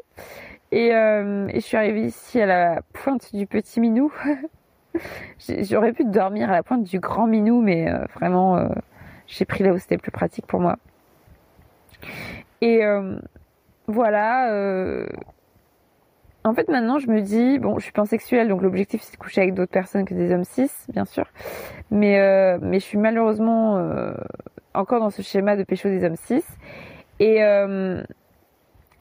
[0.72, 4.14] Et, euh, et, je suis arrivée ici à la pointe du petit minou.
[5.48, 8.68] J'aurais pu dormir à la pointe du grand minou, mais euh, vraiment euh,
[9.30, 10.78] j'ai pris là où c'était plus pratique pour moi.
[12.62, 12.82] Et
[13.88, 15.08] voilà
[16.46, 19.42] en fait, maintenant, je me dis, bon, je suis pansexuelle, donc l'objectif c'est de coucher
[19.42, 21.26] avec d'autres personnes que des hommes cis, bien sûr.
[21.92, 24.14] Mais, euh, mais je suis malheureusement euh,
[24.74, 26.44] encore dans ce schéma de pécho des hommes cis.
[27.20, 28.02] Et, euh,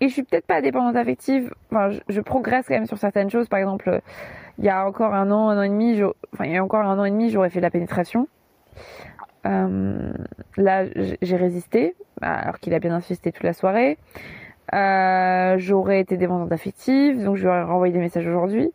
[0.00, 1.54] et je suis peut-être pas dépendante affective.
[1.70, 3.48] Enfin, je, je, progresse quand même sur certaines choses.
[3.48, 4.00] Par exemple,
[4.58, 6.02] il y a encore un an, un an et demi,
[6.34, 8.26] enfin, il y a encore un an et demi, j'aurais fait de la pénétration.
[9.47, 10.12] Euh,
[10.57, 10.84] là,
[11.22, 13.99] j'ai résisté, alors qu'il a bien insisté toute la soirée.
[14.74, 18.70] Euh, j'aurais été dépendante affective, donc je lui aurais renvoyé des messages aujourd'hui.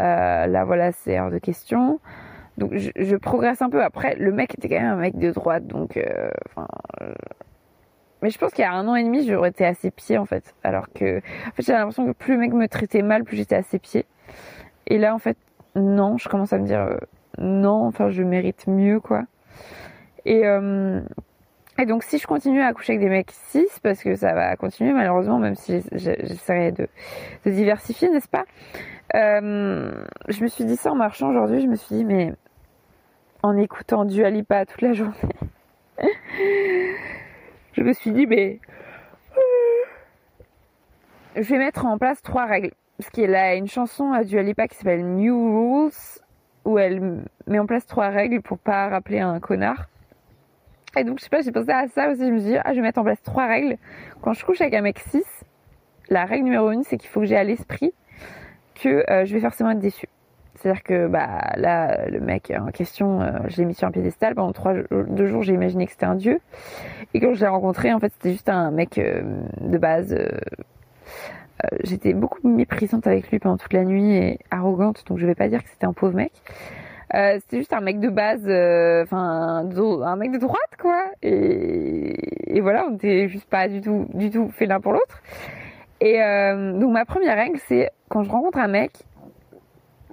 [0.00, 2.00] Euh, là, voilà, c'est hors de question.
[2.58, 3.82] Donc, je, je, progresse un peu.
[3.82, 6.68] Après, le mec était quand même un mec de droite, donc, euh, enfin.
[8.22, 10.18] mais je pense qu'il y a un an et demi, j'aurais été à ses pieds,
[10.18, 10.54] en fait.
[10.62, 13.56] Alors que, en fait, j'ai l'impression que plus le mec me traitait mal, plus j'étais
[13.56, 14.06] à ses pieds.
[14.86, 15.38] Et là, en fait,
[15.74, 16.96] non, je commence à me dire, euh,
[17.38, 19.22] non, enfin, je mérite mieux, quoi.
[20.24, 21.00] Et, euh,
[21.78, 24.56] et donc si je continue à coucher avec des mecs cis, parce que ça va
[24.56, 26.88] continuer malheureusement, même si j'essaierai de,
[27.44, 28.44] diversifier, n'est-ce pas
[29.14, 32.32] euh, Je me suis dit ça en marchant aujourd'hui, je me suis dit mais
[33.42, 35.14] en écoutant du Alipa toute la journée,
[37.72, 38.60] je me suis dit mais
[41.36, 42.70] je vais mettre en place trois règles.
[42.96, 45.90] Parce qu'elle a une chanson à du Alipa qui s'appelle New Rules,
[46.64, 49.88] où elle met en place trois règles pour pas rappeler un connard.
[50.96, 52.26] Et donc, je sais pas, j'ai pensé à ça aussi.
[52.26, 53.76] Je me suis dit, ah, je vais mettre en place trois règles.
[54.22, 55.24] Quand je couche avec un mec 6,
[56.08, 57.92] la règle numéro une, c'est qu'il faut que j'ai à l'esprit
[58.74, 60.08] que euh, je vais forcément être déçue.
[60.56, 64.34] C'est-à-dire que bah là, le mec en question, euh, je l'ai mis sur un piédestal
[64.34, 66.40] pendant trois deux jours, j'ai imaginé que c'était un dieu.
[67.12, 69.22] Et quand je l'ai rencontré, en fait, c'était juste un mec euh,
[69.60, 70.16] de base.
[71.82, 75.48] J'étais beaucoup méprisante avec lui pendant toute la nuit et arrogante, donc je vais pas
[75.48, 76.32] dire que c'était un pauvre mec.
[77.14, 81.04] Euh, c'était juste un mec de base, euh, enfin un mec de droite quoi.
[81.22, 85.22] Et, voilà, on était juste pas du tout, du tout fait l'un pour l'autre.
[86.00, 88.92] Et euh, donc ma première règle, c'est quand je rencontre un mec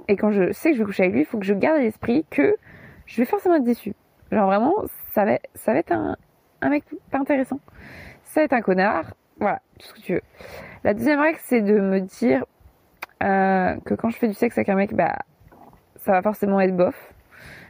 [0.08, 1.78] et quand je sais que je vais coucher avec lui, il faut que je garde
[1.78, 2.56] à l'esprit que
[3.08, 3.95] je vais forcément être déçue.
[4.32, 4.76] Genre vraiment,
[5.14, 6.18] ça va, ça va être un,
[6.62, 7.60] un mec pas intéressant.
[8.24, 9.16] Ça va être un connard.
[9.39, 10.22] Voilà, tout ce que tu veux.
[10.84, 12.45] La deuxième règle, c'est de me dire
[13.20, 15.16] que quand je fais du sexe avec un mec, bah
[16.04, 17.14] ça va forcément être bof.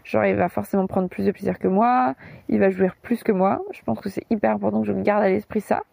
[0.04, 2.16] Genre, il va forcément prendre plus de plaisir que moi,
[2.50, 3.62] il va jouir plus que moi.
[3.72, 5.84] Je pense que c'est hyper important que je garde à l'esprit ça.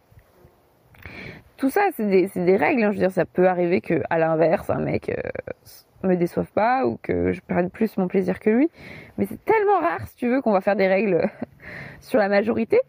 [1.57, 2.85] tout ça, c'est des, règles.
[2.85, 2.93] Hein.
[2.93, 6.87] Je veux dire, ça peut arriver que, à l'inverse, un mec euh, me déçoive pas
[6.87, 8.71] ou que je prenne plus mon plaisir que lui.
[9.19, 11.29] Mais c'est tellement rare, si tu veux, qu'on va faire des règles
[12.01, 12.81] sur la majorité.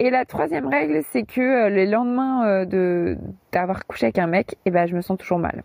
[0.00, 3.16] Et la troisième règle, c'est que euh, les lendemains euh,
[3.52, 5.62] d'avoir couché avec un mec, eh ben, je me sens toujours mal.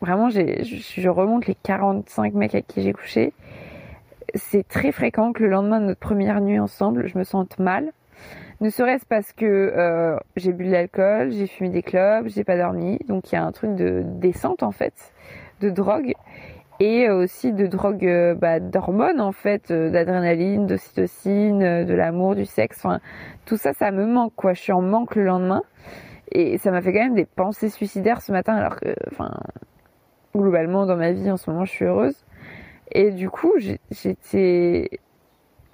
[0.00, 3.32] Vraiment, j'ai, je remonte les 45 mecs avec qui j'ai couché.
[4.34, 7.92] C'est très fréquent que le lendemain de notre première nuit ensemble, je me sente mal.
[8.60, 12.56] Ne serait-ce parce que euh, j'ai bu de l'alcool, j'ai fumé des clopes, j'ai pas
[12.56, 12.98] dormi.
[13.08, 15.12] Donc il y a un truc de descente en fait,
[15.60, 16.14] de drogue
[16.80, 22.34] et aussi de drogue euh, bah, d'hormones en fait, euh, d'adrénaline, d'ocytocine, euh, de l'amour,
[22.34, 22.78] du sexe.
[22.78, 23.00] Enfin,
[23.46, 24.52] tout ça, ça me manque quoi.
[24.52, 25.62] Je suis en manque le lendemain
[26.32, 29.30] et ça m'a fait quand même des pensées suicidaires ce matin alors que, enfin,
[30.36, 32.16] globalement dans ma vie en ce moment, je suis heureuse.
[32.92, 33.52] Et du coup,
[33.90, 35.00] j'étais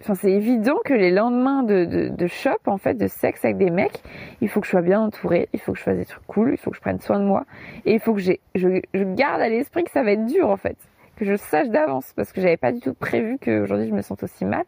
[0.03, 3.71] Enfin, c'est évident que les lendemains de, de, shop, en fait, de sexe avec des
[3.71, 4.03] mecs,
[4.41, 6.51] il faut que je sois bien entourée, il faut que je fasse des trucs cool,
[6.51, 7.45] il faut que je prenne soin de moi,
[7.85, 10.77] et il faut que je, garde à l'esprit que ça va être dur, en fait
[11.17, 14.23] que je sache d'avance parce que j'avais pas du tout prévu qu'aujourd'hui je me sente
[14.23, 14.65] aussi mal.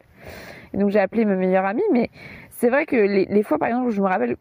[0.73, 2.11] Et donc j'ai appelé ma meilleure amie, mais
[2.51, 4.37] c'est vrai que les, fois par exemple où je me rappelle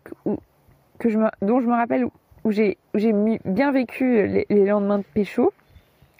[0.99, 2.11] que je me, dont je me rappelle où
[2.51, 3.13] j'ai j'ai
[3.45, 5.53] bien vécu les, lendemains de pécho,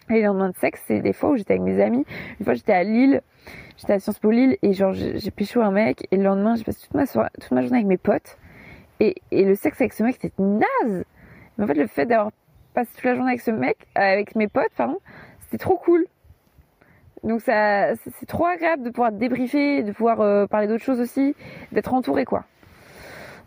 [0.08, 2.04] les lendemains de sexe, c'est des fois où j'étais avec mes amis.
[2.38, 3.20] Une fois j'étais à Lille,
[3.76, 6.64] j'étais à Sciences Po Lille et genre j'ai pécho un mec et le lendemain j'ai
[6.64, 8.38] passé toute ma journée avec mes potes
[9.00, 11.04] et, le sexe avec ce mec c'était naze.
[11.58, 12.30] Mais en fait le fait d'avoir
[12.72, 14.98] passé toute la journée avec ce mec, avec mes potes pardon,
[15.50, 16.06] c'est trop cool.
[17.22, 21.34] Donc ça, c'est trop agréable de pouvoir débriefer, de pouvoir euh, parler d'autres choses aussi,
[21.72, 22.44] d'être entouré quoi.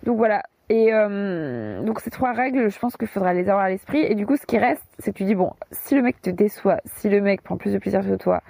[0.04, 0.44] Donc voilà.
[0.70, 4.00] Et euh, donc ces trois règles, je pense qu'il faudra les avoir à l'esprit.
[4.00, 6.30] Et du coup, ce qui reste, c'est que tu dis bon, si le mec te
[6.30, 8.42] déçoit, si le mec prend plus de plaisir que toi,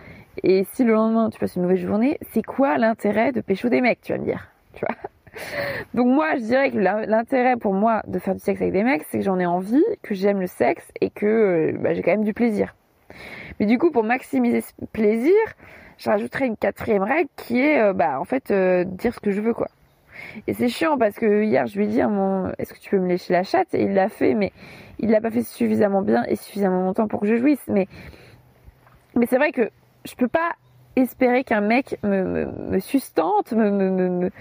[0.43, 3.82] et si le lendemain tu passes une mauvaise journée, c'est quoi l'intérêt de pécho des
[3.82, 4.95] mecs, tu vas me dire, tu vois?
[5.93, 9.03] Donc moi, je dirais que l'intérêt pour moi de faire du sexe avec des mecs,
[9.09, 12.11] c'est que j'en ai envie, que j'aime le sexe et que euh, bah, j'ai quand
[12.11, 12.76] même du plaisir.
[13.59, 15.34] Mais du coup, pour maximiser ce plaisir,
[15.97, 19.32] je rajouterais une quatrième règle qui est, euh, bah, en fait, euh, dire ce que
[19.32, 19.68] je veux, quoi.
[20.47, 22.99] Et c'est chiant parce que hier, je lui ai dit, mon, est-ce que tu peux
[22.99, 23.74] me lécher la chatte?
[23.74, 24.51] Et il l'a fait, mais
[24.99, 27.63] il l'a pas fait suffisamment bien et suffisamment longtemps pour que je jouisse.
[27.68, 27.88] Mais,
[29.15, 29.70] mais c'est vrai que
[30.05, 30.53] je peux pas
[30.95, 34.32] espérer qu'un mec me, me, sustente, me, me,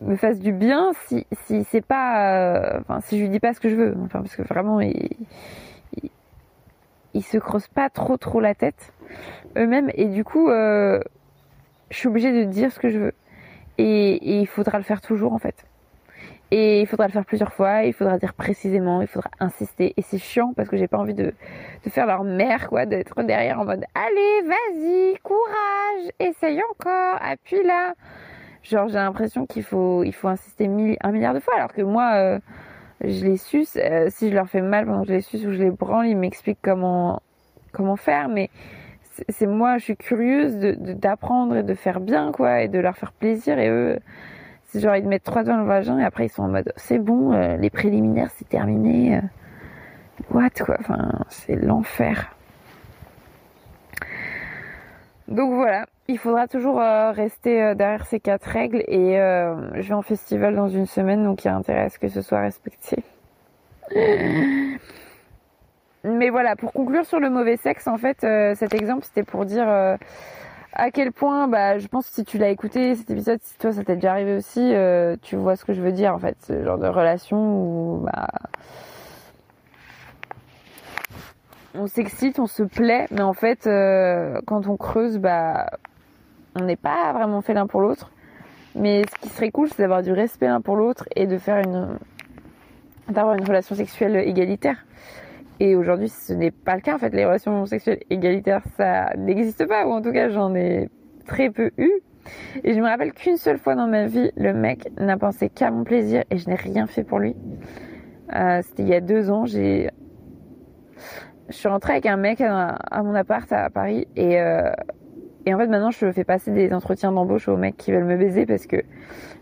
[0.00, 3.54] me, fasse du bien si, si c'est pas, euh, enfin, si je lui dis pas
[3.54, 3.96] ce que je veux.
[4.04, 5.10] Enfin, parce que vraiment, il,
[7.16, 8.92] ils se creusent pas trop trop la tête
[9.56, 11.00] eux-mêmes et du coup euh,
[11.90, 13.14] je suis obligée de dire ce que je veux
[13.78, 15.66] et, il faudra le faire toujours en fait
[16.52, 20.02] et il faudra le faire plusieurs fois il faudra dire précisément il faudra insister et
[20.02, 21.34] c'est chiant parce que j'ai pas envie de,
[21.84, 27.64] de faire leur mère quoi d'être derrière en mode allez vas-y courage essaye encore appuie
[27.64, 27.94] là
[28.62, 30.68] genre j'ai l'impression qu'il faut il faut insister
[31.00, 32.38] un milliard de fois alors que moi euh,
[33.02, 33.76] je les suce.
[33.76, 36.06] Euh, si je leur fais mal pendant que je les suce ou je les branle,
[36.06, 37.22] ils m'expliquent comment
[37.72, 38.28] comment faire.
[38.28, 38.50] Mais
[39.28, 43.12] c'est moi, je suis curieuse d'apprendre et de faire bien quoi et de leur faire
[43.12, 43.58] plaisir.
[43.58, 43.98] Et eux,
[44.64, 46.48] c'est genre ils te mettent trois doigts dans le vagin et après ils sont en
[46.48, 49.16] mode c'est bon, euh, les préliminaires c'est terminé.
[49.16, 49.20] Euh.
[50.30, 52.32] what quoi, enfin c'est l'enfer.
[55.28, 60.02] Donc voilà, il faudra toujours euh, rester derrière ces quatre règles et je vais en
[60.02, 63.02] festival dans une semaine donc il y a intérêt à ce que ce soit respecté.
[66.06, 69.66] Mais voilà, pour conclure sur le mauvais sexe, en fait, cet exemple c'était pour dire
[69.68, 73.72] à quel point, bah, je pense que si tu l'as écouté cet épisode, si toi
[73.72, 74.72] ça t'est déjà arrivé aussi,
[75.22, 78.28] tu vois ce que je veux dire en fait, ce genre de relation où bah
[81.78, 83.64] on s'excite, on se plaît, mais en fait,
[84.46, 85.66] quand on creuse, bah,
[86.54, 88.10] on n'est pas vraiment fait l'un pour l'autre.
[88.74, 91.58] Mais ce qui serait cool, c'est d'avoir du respect l'un pour l'autre et de faire
[91.58, 91.98] une,
[93.08, 94.84] d'avoir une relation sexuelle égalitaire.
[95.58, 96.94] Et aujourd'hui, ce n'est pas le cas.
[96.94, 100.88] En fait, les relations sexuelles égalitaires, ça n'existe pas, ou en tout cas, j'en ai
[101.26, 101.90] très peu eu.
[102.64, 105.70] Et je me rappelle qu'une seule fois dans ma vie, le mec n'a pensé qu'à
[105.70, 107.36] mon plaisir et je n'ai rien fait pour lui.
[108.34, 109.46] Euh, c'était il y a deux ans.
[109.46, 109.90] J'ai,
[111.48, 114.72] je suis rentrée avec un mec à, mon appart à Paris et euh,
[115.48, 118.16] et en fait, maintenant, je fais passer des entretiens d'embauche aux mecs qui veulent me
[118.16, 118.78] baiser parce que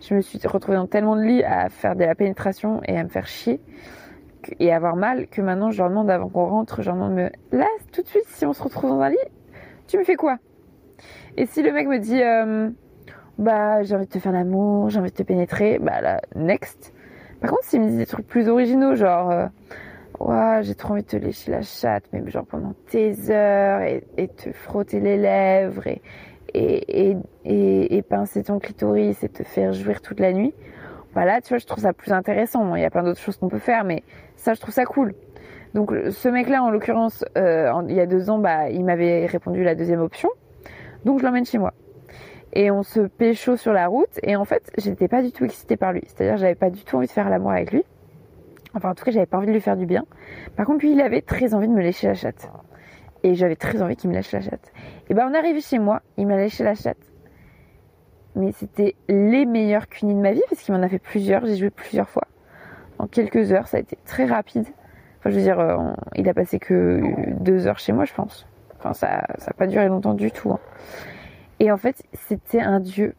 [0.02, 3.04] je me suis retrouvée dans tellement de lits à faire de la pénétration et à
[3.04, 3.58] me faire chier
[4.60, 7.30] et avoir mal que maintenant, je leur demande avant qu'on rentre, je leur demande me,
[7.52, 9.16] là, tout de suite, si on se retrouve dans un lit,
[9.86, 10.38] tu me fais quoi?
[11.36, 12.70] Et si le mec me dit, euh,
[13.38, 16.94] bah, j'ai envie de te faire l'amour, j'ai envie de te pénétrer, bah là, next.
[17.40, 21.08] Par contre, s'il me dit des trucs plus originaux, genre, euh, j'ai trop envie de
[21.08, 25.86] te lécher la chatte, mais genre pendant tes heures, et, et te frotter les lèvres,
[25.86, 26.00] et,
[26.54, 30.54] et, et, et, pincer ton clitoris, et te faire jouir toute la nuit.
[31.14, 32.76] bah là, tu vois, je trouve ça plus intéressant.
[32.76, 34.04] il y a plein d'autres choses qu'on peut faire, mais
[34.44, 35.14] ça, je trouve ça cool.
[35.72, 39.64] Donc ce mec-là, en l'occurrence, euh, il y a deux ans, bah, il m'avait répondu
[39.64, 40.28] la deuxième option.
[41.06, 41.72] Donc je l'emmène chez moi.
[42.52, 44.20] Et on se pécho sur la route.
[44.22, 46.02] Et en fait, j'étais pas du tout excitée par lui.
[46.06, 47.84] C'est-à-dire, j'avais pas du tout envie de faire l'amour avec lui.
[48.74, 50.04] Enfin, en tout cas, j'avais pas envie de lui faire du bien.
[50.56, 52.50] Par contre, lui, il avait très envie de me lécher la chatte.
[53.22, 54.72] Et j'avais très envie qu'il me lèche la chatte.
[55.08, 56.02] Et ben, on est chez moi.
[56.18, 56.98] Il m'a léché la chatte.
[58.36, 61.46] Mais c'était les meilleurs cunis de ma vie parce qu'il m'en a fait plusieurs.
[61.46, 62.24] J'ai joué plusieurs fois.
[63.10, 64.66] Quelques heures, ça a été très rapide.
[65.18, 67.00] Enfin, je veux dire, euh, il a passé que
[67.40, 68.46] deux heures chez moi, je pense.
[68.78, 70.52] Enfin, ça n'a pas duré longtemps du tout.
[70.52, 70.60] Hein.
[71.60, 73.14] Et en fait, c'était un dieu.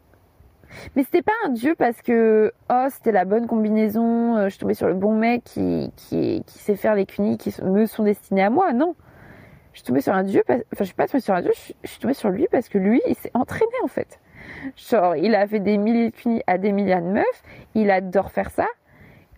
[0.94, 4.58] Mais c'était pas un dieu parce que oh c'était la bonne combinaison, euh, je suis
[4.58, 8.42] tombée sur le bon mec qui, qui, sait faire les cunis qui me sont destinés
[8.42, 8.72] à moi.
[8.72, 8.94] Non,
[9.72, 10.42] je suis tombée sur un dieu.
[10.48, 12.78] Enfin, je suis pas tombée sur un dieu, je suis tombée sur lui parce que
[12.78, 14.20] lui, il s'est entraîné en fait.
[14.76, 17.42] Genre, il a fait des milliers de cunis à des milliers de meufs,
[17.74, 18.66] il adore faire ça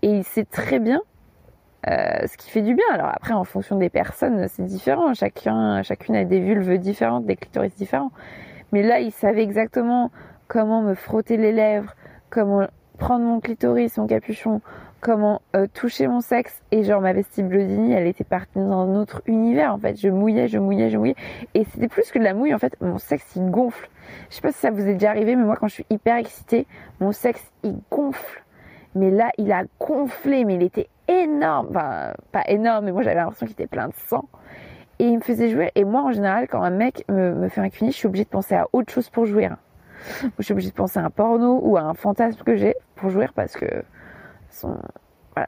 [0.03, 1.01] et il sait très bien
[1.87, 2.85] euh, ce qui fait du bien.
[2.93, 5.15] Alors après, en fonction des personnes, c'est différent.
[5.15, 8.11] Chacun, chacune a des vulves différentes, des clitoris différents.
[8.73, 10.11] Mais là, il savait exactement
[10.49, 11.95] comment me frotter les lèvres,
[12.31, 12.67] comment
[12.99, 14.61] prendre mon clitoris, mon capuchon,
[15.01, 16.61] comment euh, toucher mon sexe.
[16.73, 19.97] Et genre, ma vestibulodynie, elle était partie dans un autre univers, en fait.
[19.99, 21.17] Je mouillais, je mouillais, je mouillais.
[21.55, 22.77] Et c'était plus que de la mouille, en fait.
[22.81, 23.89] Mon sexe, il gonfle.
[24.31, 26.17] Je sais pas si ça vous est déjà arrivé, mais moi, quand je suis hyper
[26.17, 26.67] excitée,
[27.01, 28.43] mon sexe, il gonfle.
[28.99, 31.69] Mais là, il a gonflé, mais il était énorme.
[31.71, 34.25] Enfin, pas énorme, mais moi, j'avais l'impression qu'il était plein de sang
[34.99, 35.71] et il me faisait jouer.
[35.75, 38.31] Et moi, en général, quand un mec me, fait un cuni, je suis obligée de
[38.31, 39.57] penser à autre chose pour jouir.
[40.39, 43.11] Je suis obligée de penser à un porno ou à un fantasme que j'ai pour
[43.11, 43.85] jouir parce que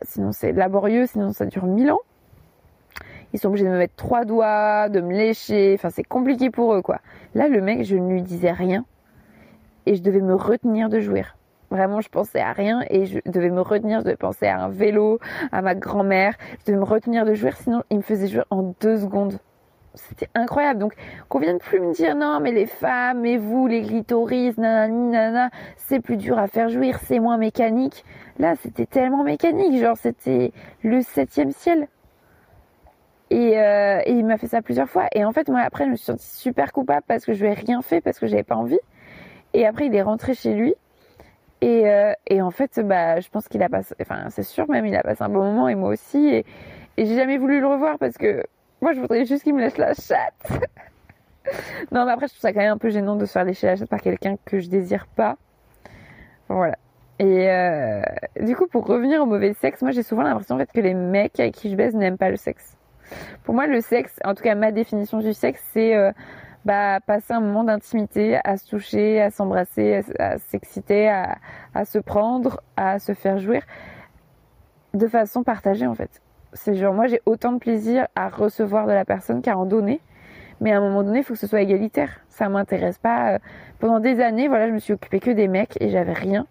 [0.02, 2.00] sinon c'est laborieux, sinon ça dure mille ans.
[3.32, 5.74] Ils sont obligés de me mettre trois doigts, de me lécher.
[5.74, 6.98] Enfin, c'est compliqué pour eux, quoi.
[7.34, 8.84] Là, le mec, je ne lui disais rien
[9.86, 11.36] et je devais me retenir de jouir.
[11.70, 14.68] Vraiment, je pensais à rien et je devais me retenir, je devais penser à un
[14.68, 15.20] vélo,
[15.52, 16.34] à ma grand-mère.
[16.60, 19.38] Je devais me retenir de jouer, sinon il me faisait jouer en deux secondes.
[19.94, 20.80] C'était incroyable.
[20.80, 20.94] Donc,
[21.28, 25.50] qu'on vienne plus me dire non, mais les femmes, et vous, les clitoris, nanani, nanana,
[25.76, 28.04] c'est plus dur à faire jouir, c'est moins mécanique.
[28.38, 30.52] Là, c'était tellement mécanique, genre c'était
[30.82, 31.88] le septième ciel.
[33.30, 35.06] Et, euh, il m'a fait ça plusieurs fois.
[35.12, 37.52] Et en fait, moi, après, je me suis sentie super coupable parce que je lui
[37.52, 38.80] rien fait, parce que j'avais pas envie.
[39.54, 40.74] Et après, il est rentré chez lui.
[41.60, 44.86] Et, euh, et en fait, bah, je pense qu'il a passé, enfin, c'est sûr même,
[44.86, 46.28] il a passé un bon moment et moi aussi.
[46.28, 46.46] Et,
[46.96, 48.44] et j'ai jamais voulu le revoir parce que
[48.80, 50.60] moi, je voudrais juste qu'il me laisse la chatte.
[51.92, 53.66] non, mais après, je trouve ça quand même un peu gênant de se faire lécher
[53.66, 55.36] la chatte par quelqu'un que je désire pas.
[56.48, 56.76] Voilà.
[57.18, 58.00] Et euh,
[58.40, 60.94] du coup, pour revenir au mauvais sexe, moi, j'ai souvent l'impression en fait que les
[60.94, 62.78] mecs avec qui je baise n'aiment pas le sexe.
[63.44, 66.12] Pour moi, le sexe, en tout cas ma définition du sexe, c'est euh,
[66.64, 71.38] bah, passer un moment d'intimité, à se toucher, à s'embrasser, à, s'exciter, à,
[71.74, 73.62] à, se prendre, à se faire jouir
[74.94, 76.20] de façon partagée en fait.
[76.52, 80.00] C'est genre moi j'ai autant de plaisir à recevoir de la personne qu'à en donner,
[80.60, 82.20] mais à un moment donné il faut que ce soit égalitaire.
[82.28, 83.34] Ça m'intéresse pas.
[83.34, 83.38] Euh,
[83.78, 86.46] pendant des années voilà je me suis occupée que des mecs et j'avais rien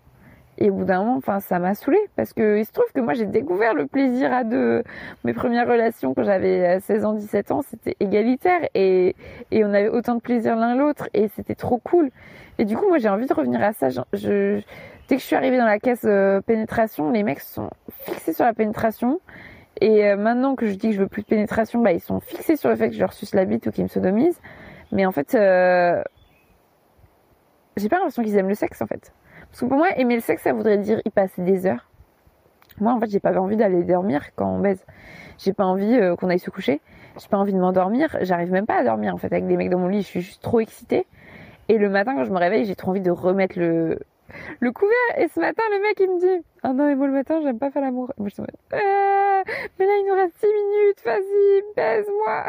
[0.62, 2.99] et au bout d'un moment, enfin, ça m'a saoulé parce que il se trouve que
[2.99, 4.84] moi j'ai découvert le plaisir à deux.
[5.24, 9.16] Mes premières relations quand j'avais 16 ans, 17 ans, c'était égalitaire et,
[9.51, 12.12] et on avait autant de plaisir l'un l'autre et c'était trop cool.
[12.57, 13.88] Et du coup, moi j'ai envie de revenir à ça.
[14.12, 14.62] Je,
[15.07, 18.43] dès que je suis arrivée dans la caisse euh, pénétration, les mecs sont fixés sur
[18.43, 19.22] la pénétration.
[19.80, 22.20] Et euh, maintenant que je dis que je veux plus de pénétration, bah ils sont
[22.20, 24.41] fixés sur le fait que je leur suce la bite ou qu'ils me sodomisent.
[24.91, 26.03] Mais en fait, euh,
[27.78, 29.14] j'ai pas l'impression qu'ils aiment le sexe en fait.
[29.49, 31.89] Parce que pour moi, aimer le sexe, ça voudrait dire y passer des heures.
[32.79, 34.85] Moi, en fait, j'ai pas envie d'aller dormir quand on baise.
[35.37, 36.81] J'ai pas envie euh, qu'on aille se coucher.
[37.19, 38.15] J'ai pas envie de m'endormir.
[38.21, 40.01] J'arrive même pas à dormir, en fait, avec des mecs dans mon lit.
[40.01, 41.05] Je suis juste trop excitée.
[41.67, 43.99] Et le matin, quand je me réveille, j'ai trop envie de remettre le,
[44.59, 44.95] le couvert.
[45.17, 47.59] Et ce matin, le mec, il me dit, ah non, mais moi, le matin, j'aime
[47.59, 48.13] pas faire l'amour.
[48.17, 49.43] Moi, je suis ah,
[49.77, 51.01] mais là, il nous reste 6 minutes.
[51.05, 52.45] Vas-y, baise-moi.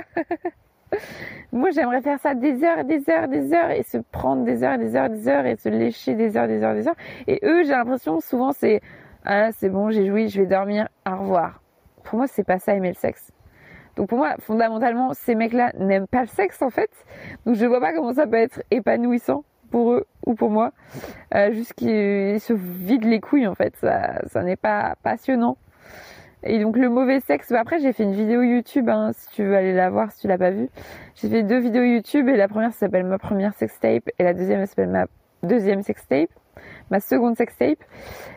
[1.53, 4.75] Moi, j'aimerais faire ça des heures des heures des heures et se prendre des heures
[4.75, 6.97] et des heures des heures et se lécher des heures, des heures, des heures.
[7.27, 8.81] Et eux, j'ai l'impression souvent c'est
[9.25, 11.61] ah c'est bon, j'ai joui, je vais dormir, au revoir.
[12.05, 13.33] Pour moi, c'est pas ça aimer le sexe.
[13.97, 16.91] Donc pour moi, fondamentalement, ces mecs-là n'aiment pas le sexe en fait.
[17.45, 20.73] Donc je vois pas comment ça peut être épanouissant pour eux ou pour moi.
[21.35, 23.77] Euh, juste qu'ils se vident les couilles en fait.
[23.77, 25.57] Ça, ça n'est pas passionnant.
[26.43, 29.45] Et donc le mauvais sexe, bah, après j'ai fait une vidéo YouTube, hein, si tu
[29.45, 30.69] veux aller la voir, si tu l'as pas vue.
[31.17, 34.65] J'ai fait deux vidéos YouTube et la première s'appelle ma première sextape et la deuxième
[34.65, 35.07] s'appelle ma
[35.43, 36.31] deuxième sextape,
[36.91, 37.79] ma seconde sextape.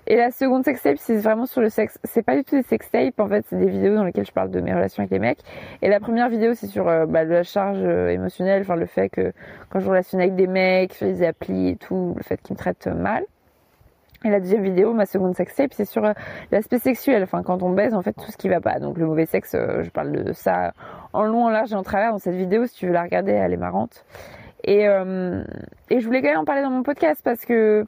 [0.07, 1.97] Et la seconde sextape c'est vraiment sur le sexe.
[2.03, 4.51] C'est pas du tout des sextapes, en fait c'est des vidéos dans lesquelles je parle
[4.51, 5.39] de mes relations avec les mecs.
[5.81, 9.07] Et la première vidéo c'est sur euh, bah, la charge euh, émotionnelle, enfin le fait
[9.07, 9.31] que
[9.69, 12.59] quand je relationne avec des mecs, sur les applis et tout, le fait qu'ils me
[12.59, 13.23] traitent mal.
[14.23, 16.01] Et la deuxième vidéo, ma seconde sextape, c'est sur
[16.51, 17.23] l'aspect sexuel.
[17.23, 18.79] Enfin, quand on baise, en fait, tout ce qui va pas.
[18.79, 20.73] Donc, le mauvais sexe, je parle de ça
[21.11, 22.65] en long, en large et en travers dans cette vidéo.
[22.65, 24.05] Si tu veux la regarder, elle est marrante.
[24.63, 27.85] Et, et je voulais quand même en parler dans mon podcast parce que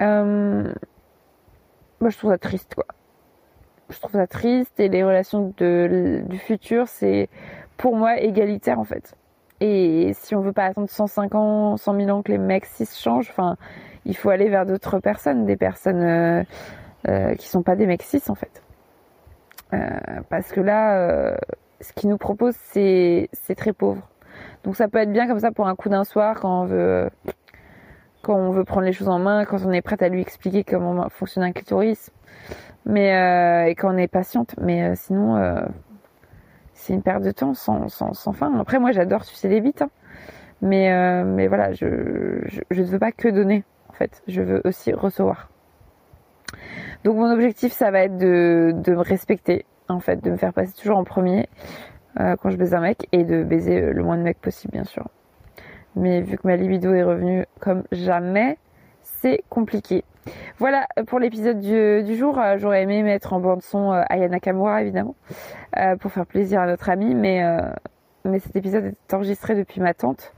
[0.00, 2.86] moi, je trouve ça triste, quoi
[3.90, 7.28] je trouve ça triste et les relations de, du futur, c'est
[7.76, 9.14] pour moi égalitaire en fait.
[9.60, 12.86] Et si on veut pas attendre 105 ans, 100 000 ans que les mecs cis
[12.86, 13.56] changent, enfin,
[14.06, 16.42] il faut aller vers d'autres personnes, des personnes euh,
[17.08, 18.62] euh, qui sont pas des mecs en fait.
[19.72, 19.78] Euh,
[20.28, 21.36] parce que là,
[21.80, 24.08] ce qu'ils nous proposent, c'est très pauvre.
[24.64, 27.10] Donc ça peut être bien comme ça pour un coup d'un soir quand on veut
[28.22, 31.08] quand on prendre les choses en main, quand on est prête à lui expliquer comment
[31.10, 32.10] fonctionne un clitoris
[32.86, 34.54] mais et quand on est patiente.
[34.60, 35.62] Mais sinon,
[36.72, 38.58] c'est une perte de temps sans, fin.
[38.58, 39.90] Après, moi, j'adore sucer des bites, hein.
[40.62, 41.86] mais mais voilà, je,
[42.70, 43.64] je, ne veux pas que donner.
[43.94, 45.48] Fait, je veux aussi recevoir.
[47.04, 50.72] Donc mon objectif, ça va être de, me respecter, en fait, de me faire passer
[50.72, 51.48] toujours en premier
[52.16, 55.08] quand je baise un mec et de baiser le moins de mecs possible, bien sûr.
[55.96, 58.58] Mais vu que ma libido est revenue comme jamais,
[59.02, 60.04] c'est compliqué.
[60.58, 62.38] Voilà pour l'épisode du, jour.
[62.38, 65.14] Euh, j'aurais aimé mettre en bande son euh, Ayana Kamura évidemment
[65.76, 67.42] euh, pour faire plaisir à notre ami, mais
[68.38, 70.32] cet épisode est enregistré depuis ma tante,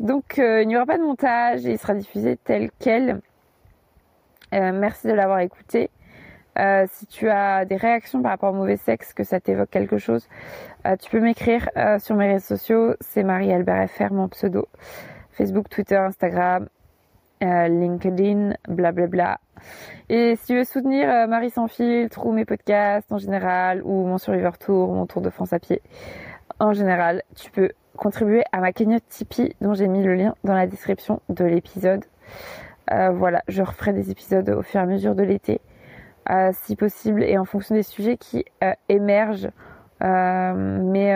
[0.00, 3.20] donc il n'y aura pas de montage il sera diffusé tel quel.
[4.52, 5.90] merci de l'avoir écouté.
[6.88, 10.28] si tu as des réactions par rapport au mauvais sexe, que ça t'évoque quelque chose,
[11.00, 12.94] tu peux m'écrire sur mes réseaux sociaux.
[13.00, 14.66] C'est Marie-Albert FR, mon pseudo.
[15.30, 16.68] Facebook, Twitter, Instagram,
[17.42, 19.06] euh, LinkedIn, blablabla.
[19.06, 19.40] Bla bla.
[20.10, 24.04] Et si tu veux soutenir euh, Marie sans filtre ou mes podcasts en général ou
[24.06, 25.80] mon Survivor Tour, mon Tour de France à pied
[26.58, 27.70] en général, tu peux
[28.00, 32.04] contribuer à ma cagnotte Tipeee dont j'ai mis le lien dans la description de l'épisode.
[32.90, 35.60] Euh, voilà, je referai des épisodes au fur et à mesure de l'été,
[36.52, 38.44] si possible, et en fonction des sujets qui
[38.88, 39.50] émergent.
[40.00, 41.14] mais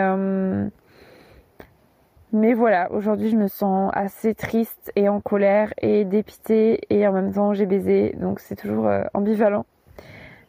[2.35, 7.13] mais voilà, aujourd'hui je me sens assez triste et en colère et dépitée et en
[7.13, 9.65] même temps j'ai baisé, donc c'est toujours euh, ambivalent.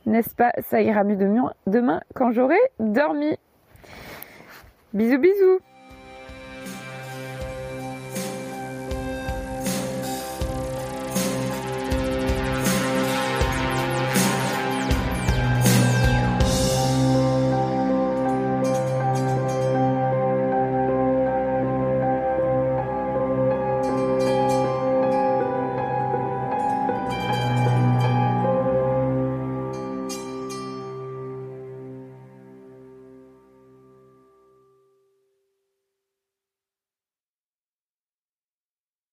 [0.04, 0.50] N'est-ce pas?
[0.68, 3.38] Ça ira mieux demain quand j'aurai dormi.
[4.94, 5.60] Bisous bisous